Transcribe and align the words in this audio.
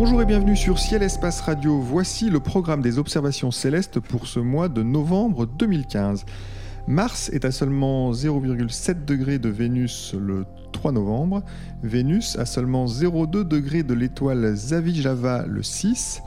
Bonjour 0.00 0.22
et 0.22 0.26
bienvenue 0.26 0.56
sur 0.56 0.78
Ciel 0.78 1.02
Espace 1.02 1.40
Radio. 1.40 1.80
Voici 1.80 2.30
le 2.30 2.40
programme 2.40 2.82
des 2.82 2.98
observations 2.98 3.50
célestes 3.50 3.98
pour 4.00 4.26
ce 4.26 4.38
mois 4.38 4.68
de 4.68 4.82
novembre 4.82 5.44
2015. 5.44 6.24
Mars 6.88 7.28
est 7.34 7.44
à 7.44 7.50
seulement 7.50 8.12
0,7 8.12 9.04
degré 9.04 9.38
de 9.38 9.50
Vénus 9.50 10.14
le 10.18 10.46
3 10.72 10.92
novembre. 10.92 11.42
Vénus 11.82 12.38
à 12.38 12.46
seulement 12.46 12.86
0,2 12.86 13.44
degré 13.44 13.82
de 13.82 13.92
l'étoile 13.92 14.54
Zavijava 14.56 15.44
le 15.46 15.62
6. 15.62 16.22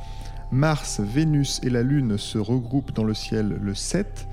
Mars, 0.52 1.00
Vénus 1.00 1.60
et 1.64 1.72
la 1.72 1.82
Lune 1.82 2.20
se 2.20 2.38
regroupent 2.38 2.94
dans 2.94 3.04
le 3.04 3.16
ciel 3.16 3.58
le 3.60 3.74
7. 3.74 4.28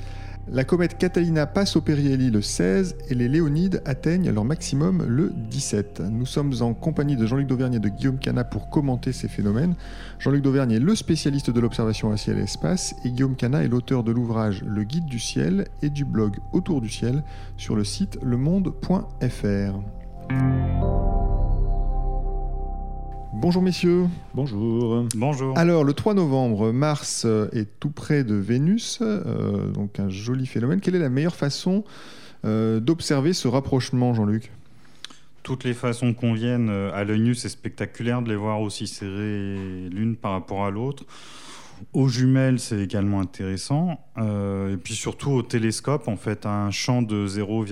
La 0.51 0.65
comète 0.65 0.97
Catalina 0.97 1.47
passe 1.47 1.77
au 1.77 1.83
périhélie 1.83 2.31
le 2.31 2.41
16 2.41 2.97
et 3.11 3.15
les 3.15 3.29
Léonides 3.29 3.83
atteignent 3.85 4.31
leur 4.31 4.47
maximum 4.47 5.05
le 5.07 5.31
17. 5.51 6.03
Nous 6.11 6.25
sommes 6.25 6.55
en 6.61 6.73
compagnie 6.73 7.17
de 7.17 7.27
Jean-Luc 7.27 7.47
Dauvergne 7.47 7.75
et 7.75 7.81
de 7.81 7.91
Guillaume 7.91 8.19
Cana 8.19 8.45
pour 8.45 8.71
commenter 8.71 9.13
ces 9.13 9.29
phénomènes. 9.29 9.75
Jean-Luc 10.19 10.41
Dauvergne 10.43 10.73
est 10.73 10.81
le 10.81 10.95
spécialiste 10.95 11.51
de 11.51 11.61
l'observation 11.61 12.11
à 12.13 12.17
ciel 12.17 12.39
et 12.39 12.45
espace 12.45 12.95
et 13.05 13.11
Guillaume 13.11 13.37
Cana 13.37 13.63
est 13.63 13.69
l'auteur 13.69 14.05
de 14.05 14.13
l'ouvrage 14.13 14.63
Le 14.67 14.85
guide 14.85 15.05
du 15.05 15.19
ciel 15.19 15.67
et 15.83 15.91
du 15.91 16.07
blog 16.07 16.39
Autour 16.53 16.81
du 16.81 16.89
ciel 16.89 17.23
sur 17.59 17.77
le 17.77 17.85
site 17.85 18.19
lemonde.fr. 18.23 19.81
Bonjour 23.35 23.63
messieurs. 23.63 24.07
Bonjour. 24.35 25.05
Bonjour. 25.15 25.57
Alors 25.59 25.85
le 25.85 25.93
3 25.93 26.15
novembre, 26.15 26.73
Mars 26.73 27.27
est 27.53 27.69
tout 27.79 27.91
près 27.91 28.25
de 28.25 28.35
Vénus, 28.35 29.01
euh, 29.03 29.71
donc 29.71 30.01
un 30.01 30.09
joli 30.09 30.47
phénomène. 30.47 30.81
Quelle 30.81 30.95
est 30.95 31.01
la 31.01 31.11
meilleure 31.11 31.37
façon 31.37 31.85
euh, 32.45 32.81
d'observer 32.81 33.35
ce 33.35 33.47
rapprochement, 33.47 34.15
Jean-Luc? 34.15 34.51
Toutes 35.43 35.65
les 35.65 35.75
façons 35.75 36.15
conviennent. 36.15 36.71
À 36.71 37.05
l'œil 37.05 37.21
nu, 37.21 37.35
c'est 37.35 37.49
spectaculaire 37.49 38.23
de 38.23 38.31
les 38.31 38.37
voir 38.37 38.61
aussi 38.61 38.87
serrées 38.87 39.89
l'une 39.91 40.17
par 40.17 40.33
rapport 40.33 40.65
à 40.65 40.71
l'autre. 40.71 41.05
Aux 41.93 42.09
jumelles, 42.09 42.59
c'est 42.59 42.79
également 42.79 43.21
intéressant. 43.21 44.01
Euh, 44.19 44.75
et 44.75 44.77
puis 44.77 44.95
surtout 44.95 45.31
au 45.31 45.43
télescope, 45.43 46.09
en 46.09 46.17
fait, 46.17 46.47
un 46.47 46.71
champ 46.71 47.03
de 47.03 47.27
0, 47.27 47.67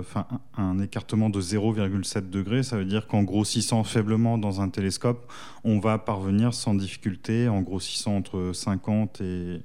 enfin, 0.00 0.26
un 0.56 0.78
écartement 0.78 1.30
de 1.30 1.40
0,7 1.40 2.30
degré, 2.30 2.62
ça 2.62 2.76
veut 2.76 2.84
dire 2.84 3.06
qu'en 3.06 3.22
grossissant 3.22 3.84
faiblement 3.84 4.38
dans 4.38 4.60
un 4.60 4.68
télescope, 4.68 5.30
on 5.64 5.78
va 5.78 5.98
parvenir 5.98 6.54
sans 6.54 6.74
difficulté, 6.74 7.48
en 7.48 7.60
grossissant 7.62 8.16
entre 8.16 8.52
50 8.52 9.20
et 9.20 9.62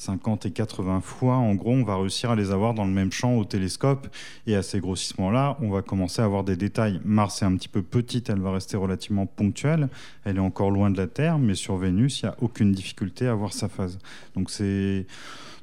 50 0.00 0.46
et 0.46 0.50
80 0.50 1.02
fois, 1.02 1.36
en 1.36 1.54
gros, 1.54 1.72
on 1.72 1.84
va 1.84 1.96
réussir 1.96 2.30
à 2.30 2.36
les 2.36 2.52
avoir 2.52 2.72
dans 2.72 2.86
le 2.86 2.90
même 2.90 3.12
champ 3.12 3.36
au 3.36 3.44
télescope. 3.44 4.08
Et 4.46 4.56
à 4.56 4.62
ces 4.62 4.80
grossissements-là, 4.80 5.58
on 5.60 5.68
va 5.68 5.82
commencer 5.82 6.22
à 6.22 6.24
avoir 6.24 6.42
des 6.42 6.56
détails. 6.56 7.02
Mars 7.04 7.42
est 7.42 7.44
un 7.44 7.54
petit 7.54 7.68
peu 7.68 7.82
petite, 7.82 8.30
elle 8.30 8.40
va 8.40 8.50
rester 8.50 8.78
relativement 8.78 9.26
ponctuelle. 9.26 9.90
Elle 10.24 10.36
est 10.36 10.40
encore 10.40 10.70
loin 10.70 10.90
de 10.90 10.96
la 10.96 11.06
Terre, 11.06 11.38
mais 11.38 11.54
sur 11.54 11.76
Vénus, 11.76 12.22
il 12.22 12.26
n'y 12.26 12.30
a 12.30 12.36
aucune 12.40 12.72
difficulté 12.72 13.26
à 13.26 13.34
voir 13.34 13.52
sa 13.52 13.68
phase. 13.68 13.98
Donc 14.34 14.50
c'est 14.50 15.06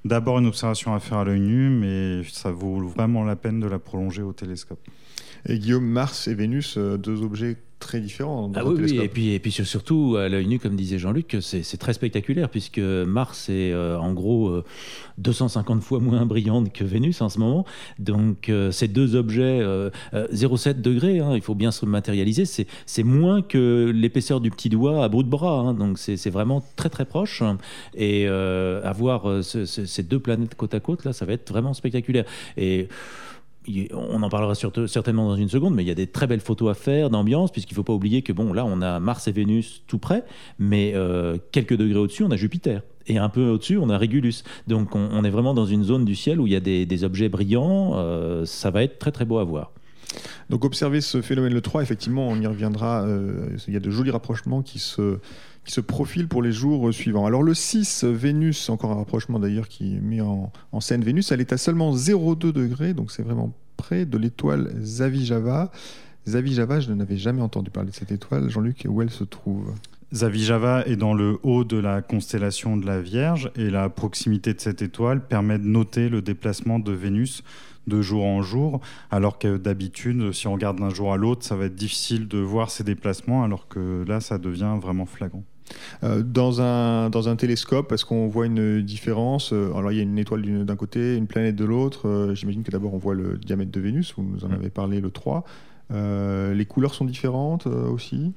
d'abord 0.05 0.37
une 0.37 0.45
observation 0.45 0.93
à 0.93 0.99
faire 0.99 1.17
à 1.17 1.23
l'œil 1.25 1.39
nu, 1.39 1.69
mais 1.69 2.23
ça 2.29 2.51
vaut 2.51 2.87
vraiment 2.87 3.23
la 3.23 3.35
peine 3.35 3.59
de 3.59 3.67
la 3.67 3.79
prolonger 3.79 4.21
au 4.21 4.33
télescope. 4.33 4.79
Et 5.47 5.57
Guillaume, 5.57 5.85
Mars 5.85 6.27
et 6.27 6.35
Vénus, 6.35 6.77
euh, 6.77 6.97
deux 6.97 7.23
objets 7.23 7.57
très 7.79 7.99
différents. 7.99 8.49
Dans 8.49 8.59
ah 8.59 8.65
oui, 8.65 8.79
oui, 8.81 8.99
et 9.01 9.07
puis, 9.07 9.33
et 9.33 9.39
puis 9.39 9.51
surtout, 9.51 10.15
à 10.17 10.29
l'œil 10.29 10.47
nu, 10.47 10.59
comme 10.59 10.75
disait 10.75 10.97
Jean-Luc, 10.97 11.37
c'est 11.41 11.77
très 11.77 11.93
spectaculaire, 11.93 12.49
puisque 12.49 12.79
Mars 12.79 13.49
est 13.49 13.71
euh, 13.71 13.99
en 13.99 14.13
gros 14.13 14.63
250 15.17 15.77
euh, 15.77 15.81
fois 15.81 15.99
moins 15.99 16.25
brillante 16.25 16.73
que 16.73 16.83
Vénus 16.83 17.21
en 17.21 17.29
ce 17.29 17.39
moment. 17.39 17.65
Donc 17.99 18.51
ces 18.71 18.87
deux 18.87 19.15
objets, 19.15 19.61
0,7 20.13 20.81
degrés, 20.81 21.19
hein, 21.19 21.31
il 21.35 21.41
faut 21.41 21.55
bien 21.55 21.71
se 21.71 21.85
matérialiser, 21.85 22.45
c'est 22.45 23.03
moins 23.03 23.41
que 23.41 23.91
l'épaisseur 23.93 24.41
du 24.41 24.49
petit 24.51 24.69
doigt 24.69 25.03
à 25.03 25.09
bout 25.09 25.23
de 25.23 25.29
bras. 25.29 25.59
Hein, 25.59 25.73
donc 25.73 25.97
c'est 25.99 26.29
vraiment 26.29 26.63
très 26.75 26.89
très 26.89 27.05
proche. 27.05 27.43
Et 27.95 28.27
avoir 28.27 29.43
ces 29.43 30.03
deux 30.03 30.19
planètes 30.19 30.55
côte 30.55 30.73
à 30.73 30.79
côte, 30.79 31.05
là, 31.05 31.13
ça 31.13 31.25
va 31.25 31.33
être 31.33 31.49
vraiment 31.49 31.73
spectaculaire. 31.73 32.25
Et 32.57 32.87
on 33.93 34.21
en 34.23 34.29
parlera 34.29 34.55
certainement 34.55 35.27
dans 35.27 35.35
une 35.35 35.49
seconde, 35.49 35.75
mais 35.75 35.83
il 35.83 35.87
y 35.87 35.91
a 35.91 35.95
des 35.95 36.07
très 36.07 36.27
belles 36.27 36.41
photos 36.41 36.71
à 36.71 36.73
faire 36.73 37.09
d'ambiance, 37.09 37.51
puisqu'il 37.51 37.73
ne 37.73 37.77
faut 37.77 37.83
pas 37.83 37.93
oublier 37.93 38.21
que 38.21 38.33
bon, 38.33 38.53
là, 38.53 38.65
on 38.65 38.81
a 38.81 38.99
Mars 38.99 39.27
et 39.27 39.31
Vénus 39.31 39.83
tout 39.87 39.99
près, 39.99 40.23
mais 40.59 40.93
euh, 40.95 41.37
quelques 41.51 41.75
degrés 41.75 41.99
au-dessus, 41.99 42.23
on 42.23 42.31
a 42.31 42.37
Jupiter. 42.37 42.81
Et 43.07 43.17
un 43.17 43.29
peu 43.29 43.47
au-dessus, 43.47 43.77
on 43.77 43.89
a 43.89 43.97
Régulus. 43.97 44.43
Donc, 44.67 44.95
on, 44.95 45.23
est 45.23 45.29
vraiment 45.29 45.53
dans 45.53 45.65
une 45.65 45.83
zone 45.83 46.03
du 46.03 46.15
ciel 46.15 46.41
où 46.41 46.47
il 46.47 46.53
y 46.53 46.55
a 46.57 46.59
des, 46.59 47.03
objets 47.05 47.29
brillants. 47.29 47.93
Euh, 47.95 48.45
ça 48.45 48.69
va 48.69 48.83
être 48.83 48.99
très, 48.99 49.11
très 49.11 49.23
beau 49.23 49.37
à 49.37 49.45
voir. 49.45 49.71
Donc, 50.49 50.65
observer 50.65 50.99
ce 50.99 51.21
phénomène 51.21 51.53
le 51.53 51.61
3, 51.61 51.83
effectivement, 51.83 52.27
on 52.27 52.39
y 52.39 52.47
reviendra. 52.47 53.05
Euh, 53.05 53.49
il 53.67 53.73
y 53.73 53.77
a 53.77 53.79
de 53.79 53.89
jolis 53.89 54.11
rapprochements 54.11 54.61
qui 54.61 54.79
se, 54.79 55.19
qui 55.67 55.73
se 55.73 55.81
profilent 55.81 56.27
pour 56.27 56.41
les 56.41 56.51
jours 56.51 56.93
suivants. 56.93 57.25
Alors, 57.25 57.43
le 57.43 57.53
6, 57.53 58.05
Vénus, 58.05 58.69
encore 58.69 58.91
un 58.91 58.95
rapprochement 58.95 59.37
d'ailleurs 59.37 59.67
qui 59.67 59.99
met 60.01 60.21
en, 60.21 60.51
en, 60.71 60.79
scène 60.79 61.03
Vénus, 61.03 61.31
elle 61.31 61.41
est 61.41 61.53
à 61.53 61.57
seulement 61.57 61.93
0,2 61.93 62.53
degrés, 62.53 62.93
donc 62.93 63.11
c'est 63.11 63.21
vraiment 63.21 63.53
près 63.75 64.05
de 64.05 64.17
l'étoile 64.17 64.73
Zavijava. 64.81 65.71
Zavijava, 66.25 66.79
je 66.79 66.91
n'avais 66.91 67.17
jamais 67.17 67.41
entendu 67.41 67.69
parler 67.69 67.91
de 67.91 67.95
cette 67.95 68.11
étoile. 68.11 68.49
Jean-Luc, 68.49 68.85
où 68.87 69.01
elle 69.01 69.09
se 69.09 69.25
trouve 69.25 69.73
Zavijava 70.13 70.85
est 70.85 70.95
dans 70.95 71.13
le 71.13 71.37
haut 71.43 71.65
de 71.65 71.77
la 71.77 72.01
constellation 72.01 72.77
de 72.77 72.85
la 72.85 73.01
Vierge 73.01 73.51
et 73.57 73.69
la 73.69 73.89
proximité 73.89 74.53
de 74.53 74.61
cette 74.61 74.81
étoile 74.81 75.25
permet 75.27 75.59
de 75.59 75.67
noter 75.67 76.07
le 76.07 76.21
déplacement 76.21 76.79
de 76.79 76.93
Vénus 76.93 77.43
de 77.87 78.01
jour 78.01 78.25
en 78.25 78.41
jour, 78.41 78.79
alors 79.11 79.37
que 79.37 79.57
d'habitude, 79.57 80.31
si 80.31 80.47
on 80.47 80.53
regarde 80.53 80.79
d'un 80.79 80.89
jour 80.89 81.13
à 81.13 81.17
l'autre, 81.17 81.45
ça 81.45 81.55
va 81.55 81.65
être 81.65 81.75
difficile 81.75 82.27
de 82.27 82.37
voir 82.37 82.69
ces 82.69 82.83
déplacements, 82.83 83.43
alors 83.43 83.67
que 83.67 84.05
là, 84.07 84.19
ça 84.19 84.37
devient 84.37 84.75
vraiment 84.81 85.05
flagrant. 85.05 85.43
Euh, 86.03 86.23
dans, 86.23 86.61
un, 86.61 87.09
dans 87.09 87.29
un 87.29 87.35
télescope, 87.35 87.91
est-ce 87.91 88.05
qu'on 88.05 88.27
voit 88.27 88.45
une 88.45 88.81
différence 88.81 89.51
euh, 89.53 89.73
Alors, 89.75 89.91
il 89.91 89.97
y 89.97 89.99
a 89.99 90.03
une 90.03 90.17
étoile 90.17 90.65
d'un 90.65 90.75
côté, 90.75 91.15
une 91.15 91.27
planète 91.27 91.55
de 91.55 91.65
l'autre. 91.65 92.07
Euh, 92.07 92.35
j'imagine 92.35 92.63
que 92.63 92.71
d'abord, 92.71 92.93
on 92.93 92.97
voit 92.97 93.15
le 93.15 93.37
diamètre 93.37 93.71
de 93.71 93.79
Vénus, 93.79 94.13
vous 94.17 94.23
nous 94.23 94.45
en 94.45 94.49
mm. 94.49 94.53
avez 94.53 94.69
parlé 94.69 95.01
le 95.01 95.11
3. 95.11 95.43
les 95.91 96.65
couleurs 96.65 96.93
sont 96.93 97.05
différentes 97.05 97.67
aussi? 97.67 98.33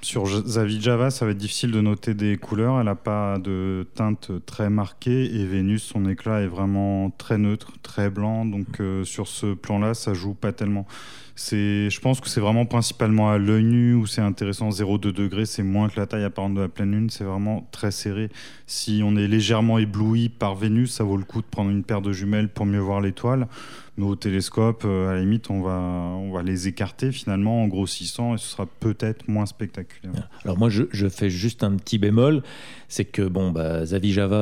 Sur 0.00 0.26
Zavijava, 0.26 1.10
ça 1.10 1.24
va 1.24 1.30
être 1.30 1.38
difficile 1.38 1.70
de 1.70 1.80
noter 1.80 2.14
des 2.14 2.36
couleurs. 2.36 2.80
Elle 2.80 2.86
n'a 2.86 2.96
pas 2.96 3.38
de 3.38 3.86
teinte 3.94 4.32
très 4.46 4.68
marquée 4.68 5.32
et 5.36 5.46
Vénus, 5.46 5.84
son 5.84 6.08
éclat 6.08 6.40
est 6.40 6.48
vraiment 6.48 7.10
très 7.10 7.38
neutre, 7.38 7.70
très 7.84 8.10
blanc. 8.10 8.44
Donc 8.44 8.82
sur 9.04 9.28
ce 9.28 9.54
plan-là, 9.54 9.94
ça 9.94 10.12
joue 10.12 10.34
pas 10.34 10.50
tellement. 10.50 10.88
C'est, 11.34 11.90
je 11.90 12.00
pense 12.00 12.20
que 12.20 12.28
c'est 12.28 12.40
vraiment 12.40 12.66
principalement 12.66 13.30
à 13.30 13.38
l'œil 13.38 13.64
nu 13.64 13.94
où 13.94 14.06
c'est 14.06 14.20
intéressant. 14.20 14.70
0,2 14.70 15.12
degrés, 15.12 15.46
c'est 15.46 15.62
moins 15.62 15.88
que 15.88 15.98
la 15.98 16.06
taille 16.06 16.24
apparente 16.24 16.54
de 16.54 16.60
la 16.60 16.68
pleine 16.68 16.92
lune. 16.92 17.10
C'est 17.10 17.24
vraiment 17.24 17.68
très 17.72 17.90
serré. 17.90 18.30
Si 18.66 19.02
on 19.04 19.16
est 19.16 19.28
légèrement 19.28 19.78
ébloui 19.78 20.28
par 20.28 20.54
Vénus, 20.54 20.92
ça 20.92 21.04
vaut 21.04 21.16
le 21.16 21.24
coup 21.24 21.40
de 21.40 21.46
prendre 21.46 21.70
une 21.70 21.84
paire 21.84 22.02
de 22.02 22.12
jumelles 22.12 22.48
pour 22.48 22.66
mieux 22.66 22.80
voir 22.80 23.00
l'étoile. 23.00 23.48
Mais 23.98 24.06
au 24.06 24.16
télescope, 24.16 24.84
euh, 24.86 25.10
à 25.10 25.14
la 25.14 25.20
limite, 25.20 25.50
on 25.50 25.60
va, 25.60 25.78
on 25.78 26.32
va 26.32 26.42
les 26.42 26.66
écarter 26.66 27.12
finalement 27.12 27.62
en 27.62 27.68
grossissant 27.68 28.34
et 28.34 28.38
ce 28.38 28.46
sera 28.46 28.64
peut-être 28.64 29.28
moins 29.28 29.44
spectaculaire. 29.44 30.30
Alors 30.44 30.56
moi, 30.56 30.70
je, 30.70 31.08
fais 31.08 31.28
juste 31.28 31.62
un 31.62 31.76
petit 31.76 31.98
bémol, 31.98 32.42
c'est 32.88 33.04
que 33.04 33.20
bon, 33.20 33.50
bah, 33.50 33.84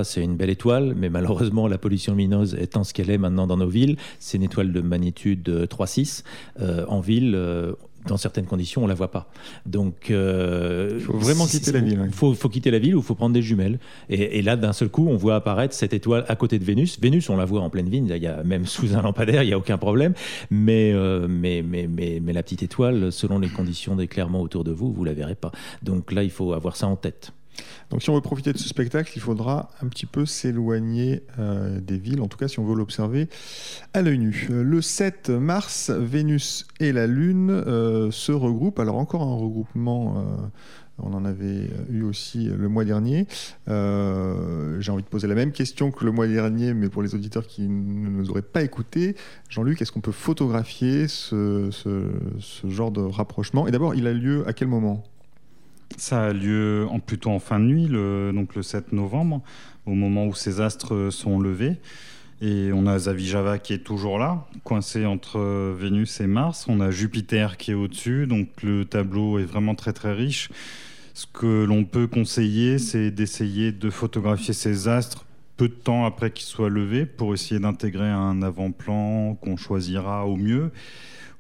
c'est 0.05 0.23
une 0.23 0.37
belle 0.37 0.51
étoile, 0.51 0.95
mais 0.97 1.09
malheureusement, 1.09 1.67
la 1.67 1.79
pollution 1.79 2.13
lumineuse 2.13 2.57
étant 2.61 2.85
ce 2.85 2.95
qu'elle 2.95 3.11
est 3.11 3.19
maintenant 3.19 3.49
dans 3.49 3.57
nos 3.57 3.69
villes, 3.69 3.97
c'est 4.21 4.37
une 4.37 4.45
étoile 4.45 4.73
de 4.73 4.81
magnitude 4.83 5.49
3,6. 5.69 6.23
Euh, 6.61 6.80
en 6.89 7.01
ville, 7.01 7.35
euh, 7.35 7.73
dans 8.07 8.17
certaines 8.17 8.47
conditions, 8.47 8.85
on 8.85 8.87
la 8.87 8.95
voit 8.95 9.11
pas. 9.11 9.29
Donc, 9.67 10.07
il 10.09 10.15
euh, 10.15 11.01
faut 11.01 11.19
vraiment 11.19 11.47
quitter 11.47 11.73
la 11.73 11.81
ville. 11.81 12.01
Il 12.07 12.13
faut, 12.13 12.35
quitter 12.49 12.71
la 12.71 12.79
ville 12.79 12.97
ou 12.97 13.01
il 13.01 13.05
faut 13.05 13.15
prendre 13.15 13.35
des 13.35 13.43
jumelles. 13.43 13.79
Et, 14.09 14.43
là, 14.43 14.57
d'un 14.57 14.73
seul 14.73 14.89
coup, 14.89 15.07
on 15.09 15.17
voit 15.17 15.37
apparaître 15.37 15.75
cette 15.75 15.93
étoile 15.93 16.25
à 16.29 16.37
côté 16.37 16.59
de 16.59 16.65
Vénus. 16.65 16.99
Vénus, 17.01 17.29
on 17.29 17.37
la 17.37 17.45
voit 17.45 17.61
en 17.61 17.71
pleine 17.71 17.89
ville. 17.89 18.05
Il 18.09 18.23
y 18.23 18.27
a 18.27 18.43
même 18.43 18.67
sous 18.67 18.95
un 18.95 19.03
lampadaire, 19.03 19.43
il 19.43 19.47
n'y 19.47 19.53
a 19.53 19.59
aucun 19.59 19.79
problème. 19.79 20.15
Mais, 20.51 20.93
euh, 20.93 21.27
mais, 21.29 21.63
mais, 21.63 21.87
mais, 21.87 22.21
mais, 22.23 22.33
la 22.33 22.43
petite 22.43 22.63
étoile, 22.63 23.13
selon 23.13 23.39
les 23.39 23.49
conditions 23.49 23.97
d'éclairement 23.97 24.41
autour 24.41 24.65
de 24.65 24.73
vous, 24.73 24.93
vous 24.93 25.05
la 25.05 25.13
verrez 25.13 25.35
pas. 25.35 25.53
Donc 25.83 26.13
là, 26.13 26.23
il 26.23 26.31
faut 26.31 26.53
avoir 26.53 26.77
ça 26.77 26.87
en 26.87 26.97
tête. 26.97 27.33
Donc 27.91 28.03
si 28.03 28.11
on 28.11 28.15
veut 28.15 28.21
profiter 28.21 28.53
de 28.53 28.59
ce 28.59 28.69
spectacle, 28.69 29.13
il 29.17 29.21
faudra 29.21 29.71
un 29.83 29.89
petit 29.89 30.07
peu 30.07 30.25
s'éloigner 30.25 31.23
euh, 31.39 31.81
des 31.81 31.99
villes, 31.99 32.21
en 32.21 32.29
tout 32.29 32.39
cas 32.39 32.49
si 32.49 32.61
on 32.61 32.65
veut 32.65 32.77
l'observer 32.77 33.29
à 33.95 34.03
l'œil 34.03 34.19
nu. 34.19 34.49
Euh, 34.51 34.63
le 34.63 34.81
7 34.81 35.31
mars, 35.31 35.91
Vénus 35.91 36.67
et 36.79 36.93
la 36.93 37.07
Lune 37.07 37.51
euh, 37.51 38.11
se 38.11 38.33
regroupent. 38.33 38.79
Alors 38.79 38.97
encore 38.97 39.23
un 39.23 39.35
regroupement, 39.35 40.25
on 40.99 41.15
en 41.15 41.25
avait 41.25 41.71
eu 41.91 42.03
aussi 42.03 42.45
le 42.45 42.69
mois 42.69 42.85
dernier. 42.85 43.27
J'ai 43.67 44.93
envie 44.93 45.03
de 45.03 45.09
poser 45.09 45.27
la 45.27 45.35
même 45.35 45.53
question 45.53 45.91
que 45.91 46.05
le 46.05 46.13
mois 46.13 46.29
dernier, 46.29 46.75
mais 46.75 46.89
pour 46.89 47.03
les 47.03 47.15
auditeurs 47.15 47.47
qui 47.47 47.63
ne 47.63 48.11
nous 48.11 48.31
auraient 48.31 48.43
pas 48.43 48.63
écoutés. 48.63 49.17
Jean-Luc, 49.49 49.83
est-ce 49.83 49.93
qu'on 49.93 50.01
peut 50.01 50.13
photographier 50.13 51.09
ce, 51.09 51.71
ce 51.73 52.69
genre 52.69 52.91
de 52.91 53.01
rapprochement? 53.01 53.67
Et 53.67 53.71
d'abord, 53.71 53.95
il 53.95 54.07
a 54.07 54.13
lieu 54.13 54.47
à 54.47 54.53
quel 54.53 54.69
moment? 54.69 55.03
Ça 56.01 56.25
a 56.25 56.33
lieu 56.33 56.87
en, 56.91 56.99
plutôt 56.99 57.31
en 57.31 57.39
fin 57.39 57.61
de 57.61 57.65
nuit, 57.65 57.87
le, 57.87 58.33
donc 58.35 58.55
le 58.55 58.63
7 58.63 58.93
novembre, 58.93 59.43
au 59.87 59.95
moment 59.95 60.27
où 60.27 60.35
ces 60.35 60.61
astres 60.61 61.11
sont 61.11 61.39
levés. 61.39 61.77
Et 62.43 62.71
on 62.73 62.87
a 62.87 62.99
Zavijava 62.99 63.59
qui 63.59 63.75
est 63.75 63.85
toujours 63.85 64.19
là, 64.19 64.47
coincé 64.65 65.05
entre 65.05 65.39
Vénus 65.79 66.21
et 66.21 66.27
Mars. 66.27 66.67
On 66.69 66.81
a 66.81 66.91
Jupiter 66.91 67.59
qui 67.59 67.73
est 67.73 67.75
au-dessus, 67.75 68.27
donc 68.27 68.49
le 68.63 68.87
tableau 68.87 69.39
est 69.39 69.45
vraiment 69.45 69.75
très 69.75 69.93
très 69.93 70.15
riche. 70.15 70.49
Ce 71.13 71.27
que 71.27 71.65
l'on 71.65 71.85
peut 71.85 72.07
conseiller, 72.07 72.79
c'est 72.79 73.11
d'essayer 73.11 73.73
de 73.73 73.91
photographier 73.91 74.55
ces 74.55 74.89
astres 74.89 75.27
peu 75.59 75.69
de 75.69 75.75
temps 75.75 76.07
après 76.07 76.31
qu'ils 76.31 76.47
soient 76.47 76.71
levés 76.71 77.05
pour 77.05 77.35
essayer 77.35 77.61
d'intégrer 77.61 78.09
un 78.09 78.41
avant-plan 78.41 79.35
qu'on 79.35 79.59
choisira 79.59 80.25
au 80.25 80.37
mieux 80.37 80.71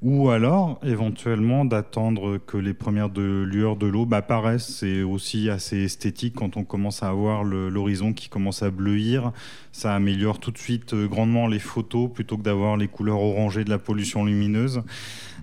ou 0.02 0.31
alors 0.31 0.81
éventuellement 0.82 1.67
d'attendre 1.67 2.38
que 2.38 2.56
les 2.56 2.73
premières 2.73 3.11
lueurs 3.11 3.76
de 3.76 3.87
l'aube 3.87 4.14
apparaissent. 4.14 4.79
C'est 4.81 5.02
aussi 5.02 5.50
assez 5.50 5.85
esthétique 5.85 6.35
quand 6.35 6.56
on 6.56 6.64
commence 6.64 7.02
à 7.02 7.08
avoir 7.08 7.44
l'horizon 7.44 8.14
qui 8.14 8.29
commence 8.29 8.62
à 8.62 8.70
bleuir. 8.70 9.32
Ça 9.73 9.94
améliore 9.94 10.41
tout 10.41 10.50
de 10.50 10.58
suite 10.58 10.94
euh, 10.94 11.06
grandement 11.06 11.47
les 11.47 11.58
photos 11.58 12.11
plutôt 12.12 12.37
que 12.37 12.43
d'avoir 12.43 12.76
les 12.76 12.88
couleurs 12.88 13.20
orangées 13.20 13.62
de 13.62 13.70
la 13.70 13.79
pollution 13.79 14.25
lumineuse. 14.25 14.82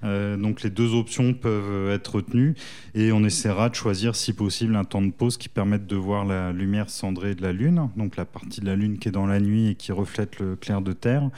Euh, 0.04 0.38
donc 0.38 0.63
les 0.63 0.69
deux 0.69 0.94
options 0.94 1.33
peuvent 1.33 1.89
être 1.92 2.15
retenues 2.15 2.56
et 2.94 3.12
on 3.12 3.24
essaiera 3.24 3.69
de 3.69 3.75
choisir 3.75 4.15
si 4.15 4.33
possible 4.33 4.75
un 4.75 4.83
temps 4.83 5.01
de 5.01 5.12
pause 5.12 5.38
qui 5.38 5.50
permette 5.50 5.88
de 5.88 5.95
voir 5.95 6.25
la 6.25 6.51
lumière 6.51 6.89
cendrée 6.89 7.36
de 7.36 7.42
la 7.42 7.54
Lune, 7.54 7.89
donc 7.95 8.15
la 8.15 8.25
partie 8.25 8.62
de 8.62 8.65
la 8.65 8.75
Lune 8.75 9.00
qui 9.00 9.07
est 9.07 9.12
dans 9.12 9.25
la 9.25 9.39
nuit 9.39 9.69
et 9.69 9.75
qui 9.75 9.92
reflète 9.92 10.39
le 10.39 10.56
clair 10.56 10.81
de 10.81 10.94
terre. 10.94 11.30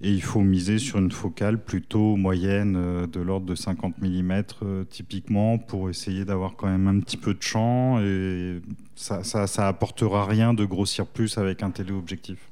Et 0.00 0.12
il 0.12 0.22
faut 0.22 0.42
miser 0.42 0.78
sur 0.78 0.98
une 0.98 1.10
focale 1.10 1.58
plutôt 1.58 2.16
moyenne 2.16 2.76
euh, 2.76 3.06
de 3.06 3.20
l'ordre 3.20 3.46
de 3.46 3.54
50 3.56 3.98
mm 4.00 4.42
euh, 4.62 4.84
typiquement 4.84 5.58
pour 5.58 5.90
essayer 5.90 6.24
d'avoir 6.24 6.54
quand 6.54 6.68
même 6.68 6.86
un 6.86 7.00
petit 7.00 7.16
peu 7.16 7.34
de 7.34 7.42
champ 7.42 8.00
et 8.00 8.60
ça, 8.94 9.24
ça, 9.24 9.46
ça 9.46 9.66
apportera 9.66 10.24
rien 10.24 10.54
de 10.54 10.64
grossir 10.64 11.06
plus 11.06 11.36
avec 11.38 11.62
un 11.62 11.70
téléobjectif. 11.70 12.47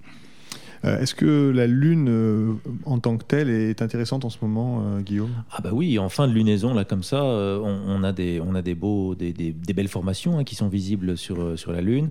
Euh, 0.84 1.00
est-ce 1.00 1.14
que 1.14 1.50
la 1.50 1.66
Lune 1.66 2.08
euh, 2.08 2.52
en 2.84 2.98
tant 2.98 3.16
que 3.16 3.24
telle 3.24 3.50
est 3.50 3.82
intéressante 3.82 4.24
en 4.24 4.30
ce 4.30 4.38
moment, 4.42 4.82
euh, 4.84 5.00
Guillaume? 5.00 5.30
Ah 5.50 5.60
bah 5.62 5.70
oui, 5.72 5.98
en 5.98 6.08
fin 6.08 6.28
de 6.28 6.32
lunaison, 6.32 6.74
là 6.74 6.84
comme 6.84 7.02
ça, 7.02 7.22
on, 7.22 8.02
a 8.02 8.12
des, 8.12 8.40
on 8.44 8.54
a 8.54 8.62
des, 8.62 8.74
beaux, 8.74 9.14
des, 9.14 9.32
des, 9.32 9.72
belles 9.72 9.88
formations 9.88 10.38
hein, 10.38 10.44
qui 10.44 10.54
sont 10.54 10.68
visibles 10.68 11.16
sur, 11.16 11.58
sur 11.58 11.72
la 11.72 11.80
Lune. 11.80 12.10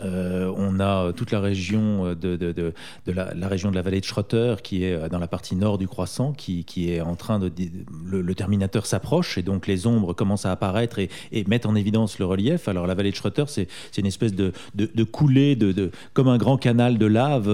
on 0.00 0.80
a 0.80 1.12
toute 1.12 1.30
la 1.30 1.40
région 1.40 2.14
de, 2.14 2.36
de, 2.36 2.52
de, 2.52 2.72
la, 3.06 3.48
région 3.48 3.70
de 3.70 3.76
la 3.76 3.82
vallée 3.82 4.00
de 4.00 4.04
Schroeter 4.04 4.56
qui 4.62 4.84
est 4.84 5.08
dans 5.08 5.18
la 5.18 5.28
partie 5.28 5.56
nord 5.56 5.78
du 5.78 5.88
croissant, 5.88 6.32
qui, 6.32 6.64
qui 6.64 6.92
est 6.92 7.00
en 7.00 7.16
train 7.16 7.38
de... 7.38 7.50
Le, 8.06 8.34
terminateur 8.34 8.84
s'approche 8.84 9.38
et 9.38 9.42
donc 9.42 9.66
les 9.66 9.86
ombres 9.86 10.12
commencent 10.12 10.44
à 10.44 10.52
apparaître 10.52 10.98
et, 10.98 11.08
et 11.32 11.44
mettent 11.44 11.64
en 11.64 11.74
évidence 11.74 12.18
le 12.18 12.26
relief. 12.26 12.68
Alors 12.68 12.86
la 12.86 12.94
vallée 12.94 13.10
de 13.10 13.16
Schroeter, 13.16 13.44
c'est 13.48 13.68
une 13.96 14.06
espèce 14.06 14.34
de, 14.34 14.52
de, 14.74 15.04
coulée, 15.04 15.56
de, 15.56 15.90
comme 16.12 16.28
un 16.28 16.36
grand 16.36 16.58
canal 16.58 16.98
de 16.98 17.06
lave 17.06 17.48